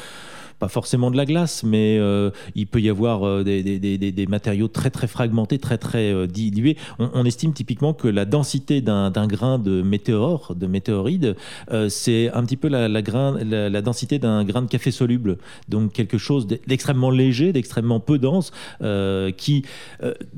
pas 0.59 0.67
forcément 0.67 1.09
de 1.09 1.17
la 1.17 1.25
glace, 1.25 1.63
mais 1.63 1.97
euh, 1.97 2.31
il 2.53 2.67
peut 2.67 2.81
y 2.81 2.89
avoir 2.89 3.25
euh, 3.25 3.43
des, 3.43 3.63
des, 3.63 3.79
des, 3.79 3.97
des, 3.97 4.27
matériaux 4.27 4.67
très 4.67 4.89
très 4.89 5.07
fragmentés, 5.07 5.57
très 5.57 5.77
très 5.77 6.13
euh, 6.13 6.27
dilués. 6.27 6.77
On, 6.99 7.09
on, 7.13 7.25
estime 7.25 7.53
typiquement 7.53 7.93
que 7.93 8.07
la 8.07 8.25
densité 8.25 8.81
d'un 8.81 9.09
grain 9.27 9.57
de 9.57 9.81
météore, 9.81 10.53
de 10.55 10.67
météoride, 10.67 11.35
c'est 11.87 12.29
un 12.33 12.43
petit 12.43 12.57
peu 12.57 12.67
la, 12.67 12.87
la, 12.87 13.01
grain, 13.01 13.37
la, 13.43 13.81
densité 13.81 14.19
d'un 14.19 14.43
grain 14.43 14.61
de 14.61 14.67
café 14.67 14.91
soluble. 14.91 15.37
Donc 15.69 15.93
quelque 15.93 16.17
chose 16.17 16.47
d'extrêmement 16.47 17.11
léger, 17.11 17.53
d'extrêmement 17.53 17.99
peu 17.99 18.17
dense, 18.17 18.51
qui, 19.37 19.63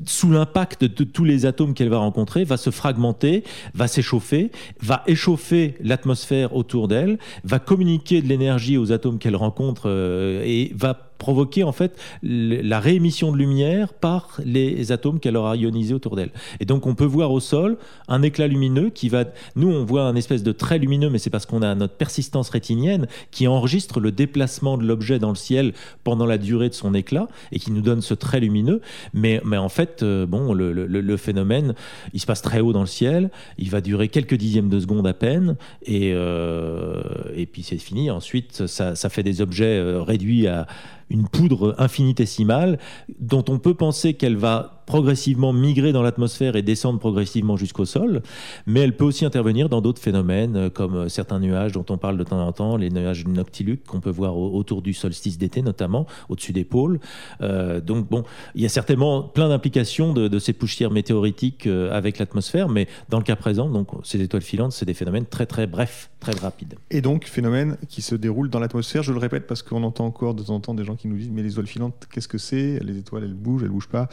sous 0.06 0.30
l'impact 0.30 0.84
de 0.84 1.04
tous 1.04 1.24
les 1.24 1.46
atomes 1.46 1.74
qu'elle 1.74 1.88
va 1.88 1.98
rencontrer, 1.98 2.44
va 2.44 2.56
se 2.56 2.70
fragmenter, 2.70 3.42
va 3.74 3.88
s'échauffer, 3.88 4.52
va 4.80 5.02
échauffer 5.06 5.74
l'atmosphère 5.82 6.54
autour 6.54 6.88
d'elle, 6.88 7.18
va 7.44 7.58
communiquer 7.58 8.22
de 8.22 8.28
l'énergie 8.28 8.76
aux 8.76 8.92
atomes 8.92 9.18
qu'elle 9.18 9.36
rencontre 9.36 9.88
euh, 9.88 10.11
et 10.44 10.72
va 10.74 10.94
provoquer 11.22 11.62
en 11.62 11.70
fait 11.70 11.96
la 12.22 12.80
réémission 12.80 13.30
de 13.30 13.36
lumière 13.36 13.94
par 13.94 14.40
les 14.44 14.90
atomes 14.90 15.20
qu'elle 15.20 15.36
aura 15.36 15.56
ionisés 15.56 15.94
autour 15.94 16.16
d'elle. 16.16 16.32
Et 16.58 16.64
donc 16.64 16.86
on 16.88 16.96
peut 16.96 17.04
voir 17.04 17.30
au 17.30 17.38
sol 17.38 17.78
un 18.08 18.22
éclat 18.22 18.48
lumineux 18.48 18.90
qui 18.90 19.08
va... 19.08 19.24
Nous 19.54 19.68
on 19.68 19.84
voit 19.84 20.02
un 20.02 20.16
espèce 20.16 20.42
de 20.42 20.50
trait 20.50 20.80
lumineux, 20.80 21.10
mais 21.10 21.18
c'est 21.18 21.30
parce 21.30 21.46
qu'on 21.46 21.62
a 21.62 21.76
notre 21.76 21.94
persistance 21.94 22.50
rétinienne 22.50 23.06
qui 23.30 23.46
enregistre 23.46 24.00
le 24.00 24.10
déplacement 24.10 24.76
de 24.76 24.84
l'objet 24.84 25.20
dans 25.20 25.28
le 25.28 25.36
ciel 25.36 25.74
pendant 26.02 26.26
la 26.26 26.38
durée 26.38 26.68
de 26.68 26.74
son 26.74 26.92
éclat 26.92 27.28
et 27.52 27.60
qui 27.60 27.70
nous 27.70 27.82
donne 27.82 28.00
ce 28.00 28.14
trait 28.14 28.40
lumineux. 28.40 28.80
Mais, 29.14 29.40
mais 29.44 29.58
en 29.58 29.68
fait, 29.68 30.02
euh, 30.02 30.26
bon, 30.26 30.52
le, 30.54 31.16
phénomène, 31.16 31.74
il 32.14 32.20
se 32.20 32.26
passe 32.26 32.42
très 32.42 32.60
haut 32.60 32.72
dans 32.72 32.80
le 32.80 32.86
ciel, 32.86 33.30
il 33.58 33.70
va 33.70 33.80
durer 33.80 34.08
quelques 34.08 34.34
dixièmes 34.34 34.68
de 34.68 34.80
seconde 34.80 35.06
à 35.06 35.14
peine, 35.14 35.56
et, 35.84 36.12
euh, 36.14 37.00
et 37.36 37.46
puis 37.46 37.62
c'est 37.62 37.78
fini. 37.78 38.10
Ensuite, 38.10 38.66
ça, 38.66 38.96
ça 38.96 39.08
fait 39.08 39.22
des 39.22 39.40
objets 39.40 39.78
euh, 39.78 40.02
réduits 40.02 40.46
à 40.46 40.66
une 41.12 41.28
poudre 41.28 41.74
infinitésimale 41.78 42.78
dont 43.20 43.44
on 43.48 43.58
peut 43.58 43.74
penser 43.74 44.14
qu'elle 44.14 44.36
va 44.36 44.81
progressivement 44.92 45.54
migrer 45.54 45.90
dans 45.92 46.02
l'atmosphère 46.02 46.54
et 46.54 46.60
descendre 46.60 46.98
progressivement 46.98 47.56
jusqu'au 47.56 47.86
sol, 47.86 48.20
mais 48.66 48.80
elle 48.80 48.94
peut 48.94 49.06
aussi 49.06 49.24
intervenir 49.24 49.70
dans 49.70 49.80
d'autres 49.80 50.02
phénomènes, 50.02 50.54
euh, 50.54 50.68
comme 50.68 50.96
euh, 50.96 51.08
certains 51.08 51.40
nuages 51.40 51.72
dont 51.72 51.86
on 51.88 51.96
parle 51.96 52.18
de 52.18 52.24
temps 52.24 52.46
en 52.46 52.52
temps, 52.52 52.76
les 52.76 52.90
nuages 52.90 53.26
noctiluques 53.26 53.86
qu'on 53.86 54.00
peut 54.00 54.10
voir 54.10 54.36
autour 54.36 54.82
du 54.82 54.92
solstice 54.92 55.38
d'été 55.38 55.62
notamment, 55.62 56.04
au-dessus 56.28 56.52
des 56.52 56.64
pôles. 56.64 57.00
Euh, 57.40 57.80
donc 57.80 58.06
bon, 58.06 58.24
il 58.54 58.60
y 58.60 58.66
a 58.66 58.68
certainement 58.68 59.22
plein 59.22 59.48
d'implications 59.48 60.12
de, 60.12 60.38
ces 60.38 60.52
poussières 60.52 60.90
météoritiques 60.90 61.66
avec 61.66 62.18
l'atmosphère, 62.18 62.68
mais 62.68 62.86
dans 63.08 63.18
le 63.18 63.24
cas 63.24 63.36
présent, 63.36 63.70
donc 63.70 63.88
ces 64.04 64.20
étoiles 64.20 64.42
filantes, 64.42 64.72
c'est 64.72 64.84
des 64.84 64.92
phénomènes 64.92 65.24
très 65.24 65.46
très 65.46 65.66
brefs, 65.66 66.10
très 66.20 66.32
rapides. 66.32 66.74
Et 66.90 67.00
donc 67.00 67.24
phénomènes 67.24 67.78
qui 67.88 68.02
se 68.02 68.14
déroulent 68.14 68.50
dans 68.50 68.60
l'atmosphère, 68.60 69.02
je 69.02 69.12
le 69.12 69.18
répète 69.18 69.46
parce 69.46 69.62
qu'on 69.62 69.84
entend 69.84 70.04
encore 70.04 70.34
de 70.34 70.42
temps 70.42 70.56
en 70.56 70.60
temps 70.60 70.74
des 70.74 70.84
gens 70.84 70.96
qui 70.96 71.08
nous 71.08 71.16
disent 71.16 71.30
mais 71.30 71.42
les 71.42 71.52
étoiles 71.52 71.66
filantes, 71.66 72.08
qu'est-ce 72.12 72.28
que 72.28 72.38
c'est? 72.38 72.78
Les 72.84 72.98
étoiles, 72.98 73.24
elles 73.24 73.32
bougent, 73.32 73.62
elles 73.62 73.70
bougent 73.70 73.88
pas. 73.88 74.10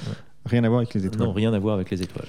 Rien 0.49 0.63
à 0.63 0.69
voir 0.69 0.79
avec 0.79 0.93
les 0.93 1.05
étoiles. 1.05 1.27
Non, 1.27 1.33
rien 1.33 1.53
à 1.53 1.59
voir 1.59 1.75
avec 1.75 1.91
les 1.91 2.01
étoiles. 2.01 2.27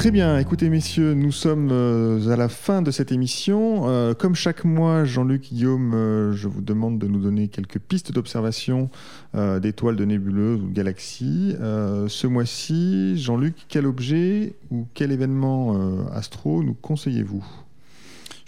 Très 0.00 0.10
bien, 0.10 0.38
écoutez 0.38 0.70
messieurs, 0.70 1.12
nous 1.12 1.30
sommes 1.30 1.68
euh, 1.70 2.30
à 2.30 2.36
la 2.36 2.48
fin 2.48 2.80
de 2.80 2.90
cette 2.90 3.12
émission. 3.12 3.82
Euh, 3.86 4.14
comme 4.14 4.34
chaque 4.34 4.64
mois, 4.64 5.04
Jean-Luc 5.04 5.50
Guillaume, 5.52 5.92
euh, 5.92 6.32
je 6.32 6.48
vous 6.48 6.62
demande 6.62 6.98
de 6.98 7.06
nous 7.06 7.20
donner 7.20 7.48
quelques 7.48 7.78
pistes 7.78 8.10
d'observation 8.10 8.88
d'étoiles, 9.34 9.96
de 9.96 10.06
nébuleuses 10.06 10.62
ou 10.62 10.68
de 10.68 10.72
galaxies. 10.72 11.54
ce 11.60 12.26
mois-ci, 12.26 13.18
Jean-Luc, 13.18 13.54
quel 13.68 13.86
objet 13.86 14.54
ou 14.70 14.86
quel 14.94 15.12
événement 15.12 15.76
astro 16.12 16.64
nous 16.64 16.74
conseillez-vous? 16.74 17.44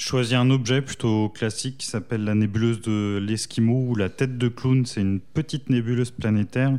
Je 0.02 0.08
choisis 0.08 0.34
un 0.34 0.50
objet 0.50 0.82
plutôt 0.82 1.28
classique 1.28 1.78
qui 1.78 1.86
s'appelle 1.86 2.24
la 2.24 2.34
nébuleuse 2.34 2.80
de 2.80 3.22
l'Esquimau 3.24 3.86
ou 3.86 3.94
la 3.94 4.08
tête 4.08 4.36
de 4.36 4.48
clown. 4.48 4.84
C'est 4.84 5.00
une 5.00 5.20
petite 5.20 5.70
nébuleuse 5.70 6.10
planétaire. 6.10 6.76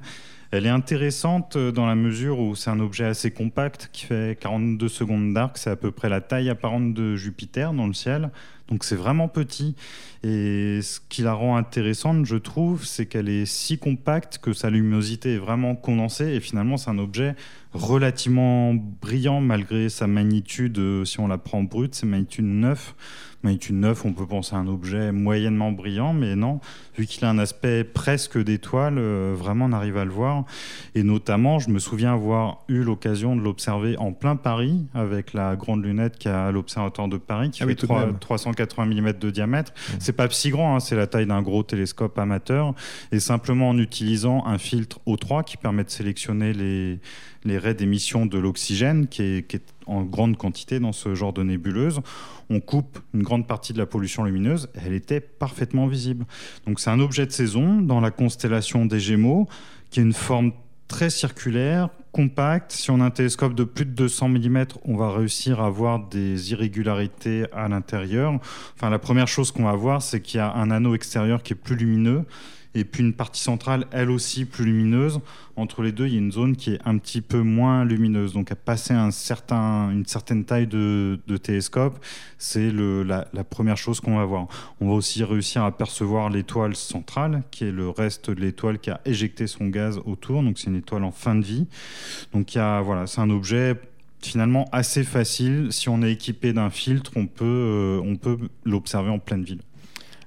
Elle 0.51 0.65
est 0.65 0.69
intéressante 0.69 1.57
dans 1.57 1.85
la 1.85 1.95
mesure 1.95 2.39
où 2.39 2.53
c'est 2.53 2.69
un 2.69 2.81
objet 2.81 3.05
assez 3.05 3.31
compact 3.31 3.89
qui 3.93 4.07
fait 4.07 4.37
42 4.41 4.89
secondes 4.89 5.33
d'arc. 5.33 5.57
C'est 5.57 5.69
à 5.69 5.77
peu 5.77 5.89
près 5.89 6.09
la 6.09 6.19
taille 6.19 6.49
apparente 6.49 6.93
de 6.93 7.15
Jupiter 7.15 7.71
dans 7.71 7.87
le 7.87 7.93
ciel. 7.93 8.29
Donc 8.67 8.83
c'est 8.83 8.97
vraiment 8.97 9.29
petit. 9.29 9.75
Et 10.23 10.81
ce 10.81 10.99
qui 11.07 11.21
la 11.21 11.33
rend 11.33 11.55
intéressante, 11.55 12.25
je 12.25 12.35
trouve, 12.35 12.83
c'est 12.83 13.05
qu'elle 13.05 13.29
est 13.29 13.45
si 13.45 13.77
compacte 13.77 14.39
que 14.39 14.51
sa 14.51 14.69
luminosité 14.69 15.35
est 15.35 15.39
vraiment 15.39 15.75
condensée. 15.75 16.33
Et 16.33 16.41
finalement, 16.41 16.75
c'est 16.75 16.89
un 16.89 16.99
objet 16.99 17.35
relativement 17.73 18.73
brillant 18.73 19.41
malgré 19.41 19.89
sa 19.89 20.07
magnitude, 20.07 20.77
euh, 20.79 21.05
si 21.05 21.19
on 21.19 21.27
la 21.27 21.37
prend 21.37 21.63
brute, 21.63 21.95
c'est 21.95 22.05
magnitude 22.05 22.45
9 22.45 22.95
magnitude 23.43 23.75
9, 23.75 24.05
on 24.05 24.13
peut 24.13 24.25
penser 24.25 24.55
à 24.55 24.59
un 24.59 24.67
objet 24.67 25.11
moyennement 25.11 25.71
brillant, 25.71 26.13
mais 26.13 26.35
non, 26.35 26.59
vu 26.97 27.05
qu'il 27.05 27.25
a 27.25 27.29
un 27.29 27.37
aspect 27.37 27.83
presque 27.83 28.41
d'étoile, 28.41 28.97
euh, 28.97 29.35
vraiment 29.37 29.65
on 29.65 29.73
arrive 29.73 29.97
à 29.97 30.05
le 30.05 30.11
voir. 30.11 30.45
Et 30.95 31.03
notamment, 31.03 31.59
je 31.59 31.69
me 31.69 31.79
souviens 31.79 32.13
avoir 32.13 32.63
eu 32.69 32.83
l'occasion 32.83 33.35
de 33.35 33.41
l'observer 33.41 33.97
en 33.97 34.13
plein 34.13 34.35
Paris, 34.35 34.85
avec 34.93 35.33
la 35.33 35.55
grande 35.55 35.83
lunette 35.83 36.17
qui 36.17 36.29
a 36.29 36.51
l'Observatoire 36.51 37.09
de 37.09 37.17
Paris, 37.17 37.49
qui 37.51 37.63
ah 37.63 37.67
fait 37.67 37.75
380 38.19 38.85
mm 38.85 39.13
de 39.13 39.29
diamètre. 39.29 39.73
Mmh. 39.73 39.95
C'est 39.99 40.13
pas 40.13 40.29
si 40.29 40.49
grand, 40.49 40.75
hein, 40.75 40.79
c'est 40.79 40.95
la 40.95 41.07
taille 41.07 41.27
d'un 41.27 41.41
gros 41.41 41.63
télescope 41.63 42.17
amateur. 42.17 42.73
Et 43.11 43.19
simplement 43.19 43.69
en 43.69 43.77
utilisant 43.77 44.45
un 44.45 44.57
filtre 44.57 44.99
O3 45.05 45.43
qui 45.43 45.57
permet 45.57 45.83
de 45.83 45.89
sélectionner 45.89 46.53
les, 46.53 46.99
les 47.43 47.57
raies 47.63 47.73
d'émission 47.73 48.25
de 48.25 48.37
l'oxygène, 48.37 49.07
qui 49.07 49.23
est, 49.23 49.53
est 49.53 49.63
en 49.87 50.03
grande 50.03 50.37
quantité 50.37 50.79
dans 50.79 50.91
ce 50.91 51.15
genre 51.15 51.33
de 51.33 51.43
nébuleuse. 51.43 52.01
On 52.49 52.59
coupe 52.59 52.99
une 53.13 53.23
grande 53.23 53.47
partie 53.47 53.73
de 53.73 53.77
la 53.79 53.85
pollution 53.85 54.23
lumineuse, 54.23 54.69
elle 54.85 54.93
était 54.93 55.21
parfaitement 55.21 55.87
visible. 55.87 56.25
Donc 56.67 56.79
c'est 56.79 56.89
un 56.89 56.99
objet 56.99 57.25
de 57.25 57.31
saison 57.31 57.81
dans 57.81 58.01
la 58.01 58.11
constellation 58.11 58.85
des 58.85 58.99
Gémeaux 58.99 59.47
qui 59.89 59.99
a 59.99 60.03
une 60.03 60.13
forme 60.13 60.51
très 60.87 61.09
circulaire, 61.09 61.89
compact. 62.11 62.71
Si 62.71 62.91
on 62.91 62.99
a 62.99 63.05
un 63.05 63.09
télescope 63.09 63.55
de 63.55 63.63
plus 63.63 63.85
de 63.85 63.91
200 63.91 64.29
mm, 64.29 64.65
on 64.85 64.95
va 64.95 65.11
réussir 65.11 65.59
à 65.61 65.69
voir 65.69 66.07
des 66.07 66.51
irrégularités 66.51 67.45
à 67.51 67.67
l'intérieur. 67.67 68.39
Enfin, 68.75 68.89
la 68.89 68.99
première 68.99 69.27
chose 69.27 69.51
qu'on 69.51 69.63
va 69.63 69.73
voir, 69.73 70.01
c'est 70.01 70.21
qu'il 70.21 70.37
y 70.37 70.41
a 70.41 70.53
un 70.53 70.69
anneau 70.69 70.93
extérieur 70.93 71.41
qui 71.41 71.53
est 71.53 71.55
plus 71.55 71.75
lumineux 71.75 72.25
et 72.75 72.85
puis 72.85 73.03
une 73.03 73.13
partie 73.13 73.41
centrale, 73.41 73.85
elle 73.91 74.09
aussi 74.09 74.45
plus 74.45 74.65
lumineuse. 74.65 75.19
Entre 75.55 75.83
les 75.83 75.91
deux, 75.91 76.07
il 76.07 76.13
y 76.13 76.15
a 76.15 76.19
une 76.19 76.31
zone 76.31 76.55
qui 76.55 76.73
est 76.73 76.79
un 76.85 76.97
petit 76.97 77.21
peu 77.21 77.41
moins 77.41 77.85
lumineuse. 77.85 78.33
Donc, 78.33 78.51
à 78.51 78.55
passer 78.55 78.93
un 78.93 79.11
certain, 79.11 79.91
une 79.91 80.05
certaine 80.05 80.45
taille 80.45 80.65
de, 80.65 81.19
télescope, 81.41 82.03
c'est 82.39 82.71
la, 82.71 83.25
première 83.43 83.77
chose 83.77 83.99
qu'on 83.99 84.17
va 84.17 84.25
voir. 84.25 84.47
On 84.81 84.87
va 84.87 84.93
aussi 84.93 85.23
réussir 85.23 85.63
à 85.63 85.71
percevoir 85.71 86.29
l'étoile 86.29 86.75
centrale, 86.75 87.43
qui 87.51 87.65
est 87.65 87.71
le 87.71 87.89
reste 87.89 88.31
de 88.31 88.41
l'étoile 88.41 88.79
qui 88.79 88.89
a 88.89 88.99
éjecté 89.05 89.45
son 89.45 89.67
gaz 89.67 89.99
autour. 90.05 90.41
Donc, 90.41 90.57
c'est 90.57 90.67
une 90.67 90.77
étoile 90.77 91.03
en 91.03 91.11
fin 91.11 91.35
de 91.35 91.45
vie. 91.45 91.67
Donc, 92.33 92.51
voilà, 92.55 93.05
c'est 93.05 93.21
un 93.21 93.29
objet 93.29 93.79
finalement 94.23 94.67
assez 94.71 95.03
facile. 95.03 95.67
Si 95.71 95.89
on 95.89 96.01
est 96.01 96.11
équipé 96.11 96.53
d'un 96.53 96.69
filtre, 96.69 97.11
on 97.15 97.27
peut, 97.27 97.43
euh, 97.45 98.01
on 98.03 98.15
peut 98.15 98.37
l'observer 98.63 99.09
en 99.09 99.19
pleine 99.19 99.43
ville. 99.43 99.61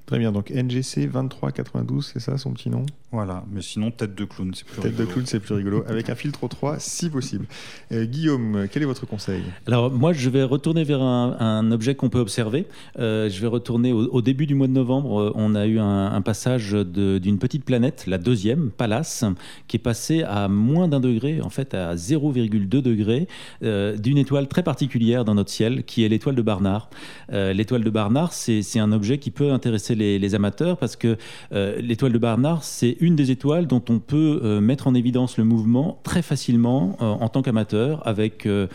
Très 0.07 0.21
bien, 0.21 0.31
donc 0.31 0.51
NGC 0.51 1.09
2392, 1.09 2.13
c'est 2.13 2.21
ça 2.21 2.39
son 2.39 2.53
petit 2.53 2.71
nom? 2.71 2.87
Voilà, 3.13 3.45
mais 3.53 3.63
sinon, 3.63 3.93
tête 3.93 4.17
de 4.17 4.25
clown, 4.25 4.53
c'est 4.53 4.65
plus 4.65 4.75
tête 4.75 4.85
rigolo. 4.85 4.99
Tête 4.99 5.07
de 5.07 5.13
clown, 5.13 5.27
c'est 5.27 5.39
plus 5.39 5.55
rigolo, 5.55 5.85
avec 5.87 6.11
un 6.11 6.17
filtre 6.17 6.49
3 6.49 6.81
si 6.81 7.09
possible. 7.09 7.47
Euh, 7.93 8.05
Guillaume, 8.05 8.67
quel 8.71 8.83
est 8.83 8.87
votre 8.87 9.07
conseil? 9.07 9.43
Alors, 9.69 9.93
moi, 9.93 10.13
je 10.13 10.29
vais 10.29 10.43
retourner 10.43 10.83
vers 10.83 11.01
un, 11.01 11.71
objet 11.71 11.95
qu'on 11.95 12.09
peut 12.09 12.19
observer. 12.19 12.67
Euh, 12.99 13.31
je 13.31 13.41
vais 13.41 13.47
retourner 13.47 13.93
au, 13.93 14.21
début 14.23 14.47
du 14.47 14.57
mois 14.57 14.67
de 14.67 14.73
novembre. 14.73 15.21
Euh, 15.21 15.33
on 15.37 15.55
a 15.55 15.67
eu 15.67 15.79
un, 15.79 16.21
passage 16.21 16.73
d'une 16.73 17.39
petite 17.39 17.65
planète, 17.65 18.05
la 18.09 18.19
deuxième, 18.19 18.71
Pallas, 18.71 19.25
qui 19.69 19.77
est 19.77 19.81
passée 19.81 20.25
à 20.25 20.49
moins 20.49 20.89
d'un 20.89 20.99
degré, 20.99 21.41
en 21.41 21.51
fait 21.51 21.75
à 21.75 21.95
0,2 21.95 22.67
degré, 22.83 23.29
d'une 23.63 24.19
étoile 24.19 24.49
très 24.49 24.65
particulière 24.65 25.25
dans 25.25 25.35
notre 25.35 25.51
ciel, 25.51 25.85
qui 25.85 26.05
est 26.05 26.09
l'étoile 26.09 26.35
de 26.35 26.43
Barnard. 26.43 26.91
l'étoile 27.31 27.85
de 27.85 27.91
Barnard, 27.91 28.33
c'est 28.33 28.81
un 28.81 28.91
objet 28.91 29.19
qui 29.19 29.31
peut 29.31 29.53
intéresser 29.53 29.95
les, 29.95 30.19
les 30.19 30.35
amateurs 30.35 30.79
parce 30.79 30.97
que 30.97 31.17
l'étoile 31.53 32.13
de 32.13 32.19
Barnard, 32.19 32.65
c'est 32.65 32.96
une 33.01 33.17
des 33.17 33.31
étoiles 33.31 33.67
dont 33.67 33.83
on 33.89 33.99
peut 33.99 34.41
euh, 34.43 34.61
mettre 34.61 34.87
en 34.87 34.95
évidence 34.95 35.39
le 35.39 35.45
mouvement 35.45 36.01
très 36.03 36.23
facilement 36.23 36.97
euh, 37.01 37.05
en 37.05 37.29
tant 37.29 37.43
qu'amateur 37.43 38.07
avec 38.07 38.47
euh, 38.47 38.67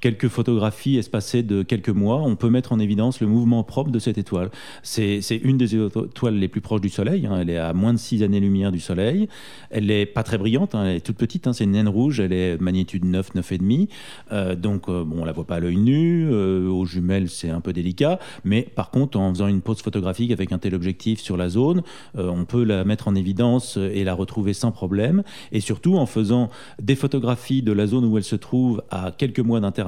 quelques 0.00 0.28
photographies 0.28 0.96
espacées 0.96 1.42
de 1.42 1.62
quelques 1.62 1.88
mois, 1.88 2.22
on 2.22 2.36
peut 2.36 2.50
mettre 2.50 2.72
en 2.72 2.78
évidence 2.78 3.20
le 3.20 3.26
mouvement 3.26 3.62
propre 3.64 3.90
de 3.90 3.98
cette 3.98 4.18
étoile. 4.18 4.50
C'est 4.82 5.20
une 5.42 5.56
des 5.56 5.76
étoiles 5.76 6.34
les 6.34 6.48
plus 6.48 6.60
proches 6.60 6.80
du 6.80 6.88
Soleil. 6.88 7.26
Hein. 7.26 7.38
Elle 7.40 7.50
est 7.50 7.58
à 7.58 7.72
moins 7.72 7.92
de 7.92 7.98
6 7.98 8.22
années-lumière 8.22 8.72
du 8.72 8.80
Soleil. 8.80 9.28
Elle 9.70 9.86
n'est 9.86 10.06
pas 10.06 10.22
très 10.22 10.38
brillante, 10.38 10.74
hein. 10.74 10.84
elle 10.86 10.96
est 10.96 11.00
toute 11.00 11.16
petite. 11.16 11.46
Hein. 11.46 11.52
C'est 11.52 11.64
une 11.64 11.72
naine 11.72 11.88
rouge. 11.88 12.20
Elle 12.20 12.32
est 12.32 12.60
magnitude 12.60 13.04
9, 13.04 13.34
9,5. 13.34 13.88
Euh, 14.32 14.54
donc, 14.54 14.88
euh, 14.88 15.04
bon, 15.04 15.22
on 15.22 15.24
la 15.24 15.32
voit 15.32 15.44
pas 15.44 15.56
à 15.56 15.60
l'œil 15.60 15.76
nu. 15.76 16.28
Euh, 16.30 16.68
aux 16.68 16.84
jumelles, 16.84 17.28
c'est 17.28 17.50
un 17.50 17.60
peu 17.60 17.72
délicat. 17.72 18.18
Mais 18.44 18.62
par 18.62 18.90
contre, 18.90 19.18
en 19.18 19.32
faisant 19.32 19.48
une 19.48 19.60
pose 19.60 19.80
photographique 19.80 20.30
avec 20.30 20.52
un 20.52 20.58
téléobjectif 20.58 21.20
sur 21.20 21.36
la 21.36 21.48
zone, 21.48 21.82
on 22.14 22.44
peut 22.44 22.64
la 22.64 22.84
mettre 22.84 23.08
en 23.08 23.14
évidence 23.14 23.76
et 23.76 24.04
la 24.04 24.14
retrouver 24.14 24.52
sans 24.52 24.72
problème. 24.72 25.22
Et 25.52 25.60
surtout, 25.60 25.96
en 25.96 26.06
faisant 26.06 26.50
des 26.80 26.96
photographies 26.96 27.62
de 27.62 27.72
la 27.72 27.86
zone 27.86 28.04
où 28.04 28.16
elle 28.16 28.24
se 28.24 28.36
trouve 28.36 28.82
à 28.90 29.12
quelques 29.16 29.40
mois 29.40 29.60
d'intervalle, 29.60 29.85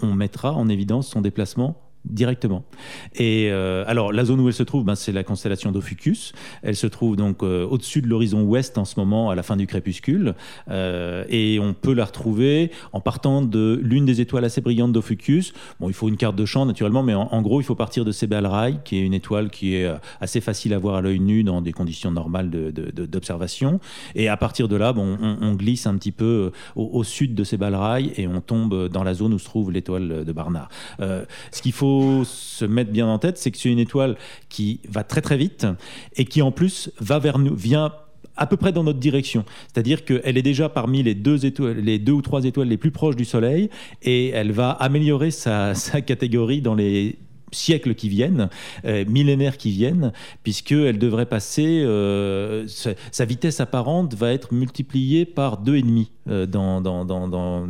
on 0.00 0.12
mettra 0.14 0.52
en 0.52 0.68
évidence 0.68 1.08
son 1.08 1.20
déplacement 1.20 1.85
directement. 2.08 2.64
Et 3.14 3.48
euh, 3.50 3.84
alors, 3.86 4.12
la 4.12 4.24
zone 4.24 4.40
où 4.40 4.48
elle 4.48 4.54
se 4.54 4.62
trouve, 4.62 4.84
ben, 4.84 4.94
c'est 4.94 5.12
la 5.12 5.24
constellation 5.24 5.72
d'Ophiuchus. 5.72 6.32
Elle 6.62 6.76
se 6.76 6.86
trouve 6.86 7.16
donc 7.16 7.42
euh, 7.42 7.66
au-dessus 7.66 8.02
de 8.02 8.08
l'horizon 8.08 8.42
ouest 8.42 8.78
en 8.78 8.84
ce 8.84 8.98
moment, 8.98 9.30
à 9.30 9.34
la 9.34 9.42
fin 9.42 9.56
du 9.56 9.66
crépuscule. 9.66 10.34
Euh, 10.70 11.24
et 11.28 11.58
on 11.60 11.74
peut 11.74 11.94
la 11.94 12.04
retrouver 12.04 12.70
en 12.92 13.00
partant 13.00 13.42
de 13.42 13.80
l'une 13.82 14.04
des 14.04 14.20
étoiles 14.20 14.44
assez 14.44 14.60
brillantes 14.60 14.92
d'Ophiuchus. 14.92 15.52
Bon, 15.80 15.88
il 15.88 15.94
faut 15.94 16.08
une 16.08 16.16
carte 16.16 16.36
de 16.36 16.44
champ 16.44 16.66
naturellement, 16.66 17.02
mais 17.02 17.14
en, 17.14 17.42
gros, 17.42 17.60
il 17.60 17.64
faut 17.64 17.74
partir 17.74 18.04
de 18.04 18.12
Sebel-Rai, 18.12 18.76
qui 18.84 18.96
est 18.98 19.02
une 19.02 19.14
étoile 19.14 19.50
qui 19.50 19.74
est 19.74 19.90
assez 20.20 20.40
facile 20.40 20.74
à 20.74 20.78
voir 20.78 20.96
à 20.96 21.00
l'œil 21.00 21.20
nu 21.20 21.44
dans 21.44 21.60
des 21.60 21.72
conditions 21.72 22.10
normales 22.10 22.50
d'observation. 22.50 23.80
et 24.14 24.28
à 24.28 24.36
partir 24.36 24.68
de 24.68 24.76
là, 24.76 24.92
bon, 24.92 25.16
on, 25.20 25.54
glisse 25.56 25.86
un 25.86 25.96
petit 25.96 26.12
peu 26.12 26.52
au, 26.74 27.04
sud 27.04 27.34
de 27.34 27.44
Sebel-Rai 27.44 28.12
et 28.16 28.26
on 28.26 28.40
tombe 28.40 28.88
dans 28.88 29.04
la 29.04 29.14
zone 29.14 29.32
où 29.34 29.38
se 29.38 29.44
trouve 29.44 29.72
l'étoile 29.72 30.24
de 30.24 30.32
Barnard. 30.32 30.68
ce 30.98 31.62
qu'il 31.62 31.72
faut 31.72 31.95
se 32.24 32.64
mettre 32.64 32.90
bien 32.90 33.06
en 33.06 33.18
tête, 33.18 33.38
c'est 33.38 33.50
que 33.50 33.58
c'est 33.58 33.70
une 33.70 33.78
étoile 33.78 34.16
qui 34.48 34.80
va 34.88 35.04
très 35.04 35.20
très 35.20 35.36
vite 35.36 35.66
et 36.16 36.24
qui 36.24 36.42
en 36.42 36.52
plus 36.52 36.90
va 37.00 37.18
vers 37.18 37.38
nous, 37.38 37.54
vient 37.54 37.92
à 38.36 38.46
peu 38.46 38.56
près 38.56 38.72
dans 38.72 38.84
notre 38.84 38.98
direction. 38.98 39.44
C'est-à-dire 39.72 40.04
qu'elle 40.04 40.36
est 40.36 40.42
déjà 40.42 40.68
parmi 40.68 41.02
les 41.02 41.14
deux, 41.14 41.46
étoiles, 41.46 41.78
les 41.78 41.98
deux 41.98 42.12
ou 42.12 42.22
trois 42.22 42.44
étoiles 42.44 42.68
les 42.68 42.76
plus 42.76 42.90
proches 42.90 43.16
du 43.16 43.24
Soleil 43.24 43.70
et 44.02 44.28
elle 44.28 44.52
va 44.52 44.70
améliorer 44.70 45.30
sa, 45.30 45.72
catégorie 46.06 46.60
dans 46.60 46.74
les 46.74 47.18
siècles 47.52 47.94
qui 47.94 48.08
viennent, 48.08 48.50
euh, 48.84 49.04
millénaires 49.08 49.56
qui 49.56 49.70
viennent, 49.70 50.12
puisqu'elle 50.42 50.98
devrait 50.98 51.26
passer, 51.26 51.82
euh, 51.84 52.66
sa, 52.66 53.24
vitesse 53.24 53.60
apparente 53.60 54.14
va 54.14 54.32
être 54.32 54.52
multipliée 54.52 55.24
par 55.24 55.58
deux 55.58 55.76
et 55.76 55.82
demi 55.82 56.10
euh, 56.28 56.46
dans, 56.46 56.80
dans, 56.80 57.04
dans 57.04 57.68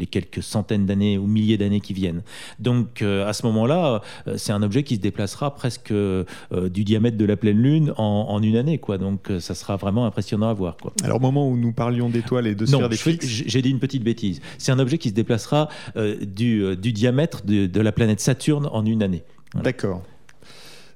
les 0.00 0.06
quelques 0.06 0.42
centaines 0.42 0.86
d'années 0.86 1.18
ou 1.18 1.26
milliers 1.26 1.58
d'années 1.58 1.80
qui 1.80 1.92
viennent. 1.92 2.22
Donc 2.58 3.02
euh, 3.02 3.28
à 3.28 3.32
ce 3.32 3.46
moment-là, 3.46 4.02
euh, 4.26 4.34
c'est 4.36 4.52
un 4.52 4.62
objet 4.62 4.82
qui 4.82 4.96
se 4.96 5.00
déplacera 5.00 5.54
presque 5.54 5.92
euh, 5.92 6.24
du 6.50 6.84
diamètre 6.84 7.16
de 7.16 7.24
la 7.24 7.36
pleine 7.36 7.58
lune 7.58 7.92
en, 7.96 8.40
une 8.42 8.56
année. 8.56 8.78
Quoi. 8.78 8.98
Donc 8.98 9.30
ça 9.38 9.54
sera 9.54 9.76
vraiment 9.76 10.06
impressionnant 10.06 10.48
à 10.48 10.54
voir. 10.54 10.76
Quoi. 10.78 10.92
Alors 11.04 11.18
au 11.18 11.20
moment 11.20 11.48
où 11.48 11.56
nous 11.56 11.72
parlions 11.72 12.08
d'étoiles 12.08 12.46
et 12.46 12.54
de 12.54 12.66
sphères 12.66 12.88
j'ai 13.20 13.62
dit 13.62 13.70
une 13.70 13.78
petite 13.78 14.02
bêtise. 14.02 14.40
C'est 14.58 14.72
un 14.72 14.78
objet 14.78 14.98
qui 14.98 15.10
se 15.10 15.14
déplacera 15.14 15.68
du, 15.96 16.76
du, 16.76 16.92
diamètre 16.92 17.42
de, 17.44 17.80
la 17.80 17.92
planète 17.92 18.20
Saturne 18.20 18.66
en 18.72 18.84
une 18.86 19.02
année. 19.02 19.22
D'accord. 19.54 20.02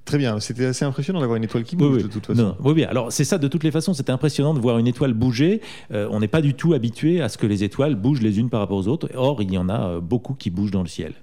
Très 0.04 0.18
bien, 0.18 0.38
c'était 0.38 0.66
assez 0.66 0.84
impressionnant 0.84 1.20
d'avoir 1.20 1.36
une 1.36 1.44
étoile 1.44 1.64
qui 1.64 1.76
bouge 1.76 2.02
de 2.02 2.08
toute 2.08 2.26
façon. 2.26 2.56
oui, 2.62 2.72
oui, 2.76 2.84
alors 2.84 3.10
c'est 3.10 3.24
ça 3.24 3.38
de 3.38 3.48
toutes 3.48 3.64
les 3.64 3.70
façons, 3.70 3.94
c'était 3.94 4.12
impressionnant 4.12 4.52
de 4.52 4.58
voir 4.58 4.78
une 4.78 4.86
étoile 4.86 5.14
bouger. 5.14 5.62
Euh, 5.92 6.08
on 6.10 6.20
n'est 6.20 6.28
pas 6.28 6.42
du 6.42 6.54
tout 6.54 6.74
habitué 6.74 7.22
à 7.22 7.30
ce 7.30 7.38
que 7.38 7.46
les 7.46 7.64
étoiles 7.64 7.94
bougent 7.94 8.20
les 8.20 8.38
unes 8.38 8.50
par 8.50 8.60
rapport 8.60 8.76
aux 8.76 8.88
autres. 8.88 9.08
Or, 9.14 9.40
il 9.42 9.50
y 9.50 9.56
en 9.56 9.68
a 9.68 9.88
euh, 9.88 10.00
beaucoup 10.00 10.34
qui 10.34 10.50
bougent 10.50 10.72
dans 10.72 10.82
le 10.82 10.88
ciel. 10.88 11.14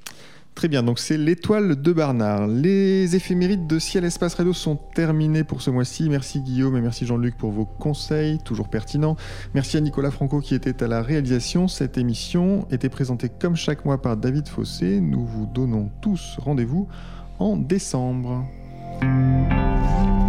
Très 0.56 0.68
bien, 0.68 0.84
donc 0.84 1.00
c'est 1.00 1.18
l'étoile 1.18 1.82
de 1.82 1.94
Barnard. 1.94 2.48
Les 2.48 3.16
éphémérides 3.16 3.68
de 3.68 3.80
Ciel 3.80 4.04
Espace 4.04 4.34
Radio 4.34 4.52
sont 4.52 4.76
terminées 4.76 5.44
pour 5.44 5.62
ce 5.62 5.70
mois-ci. 5.70 6.10
Merci 6.10 6.42
Guillaume 6.42 6.76
et 6.76 6.82
merci 6.82 7.06
Jean-Luc 7.06 7.38
pour 7.38 7.52
vos 7.52 7.66
conseils, 7.66 8.38
toujours 8.44 8.70
pertinents. 8.70 9.16
Merci 9.54 9.78
à 9.78 9.82
Nicolas 9.82 10.12
Franco 10.12 10.42
qui 10.42 10.54
était 10.54 10.84
à 10.84 10.88
la 10.88 11.02
réalisation. 11.02 11.68
Cette 11.68 11.98
émission 11.98 12.68
était 12.70 12.90
présentée 12.90 13.30
comme 13.30 13.56
chaque 13.56 13.86
mois 13.86 14.02
par 14.02 14.18
David 14.18 14.48
Fossé. 14.48 15.00
Nous 15.00 15.26
vous 15.26 15.46
donnons 15.46 15.90
tous 16.02 16.36
rendez-vous 16.40 16.88
en 17.40 17.56
décembre. 17.56 18.46
Thank 19.02 20.12
you. 20.12 20.21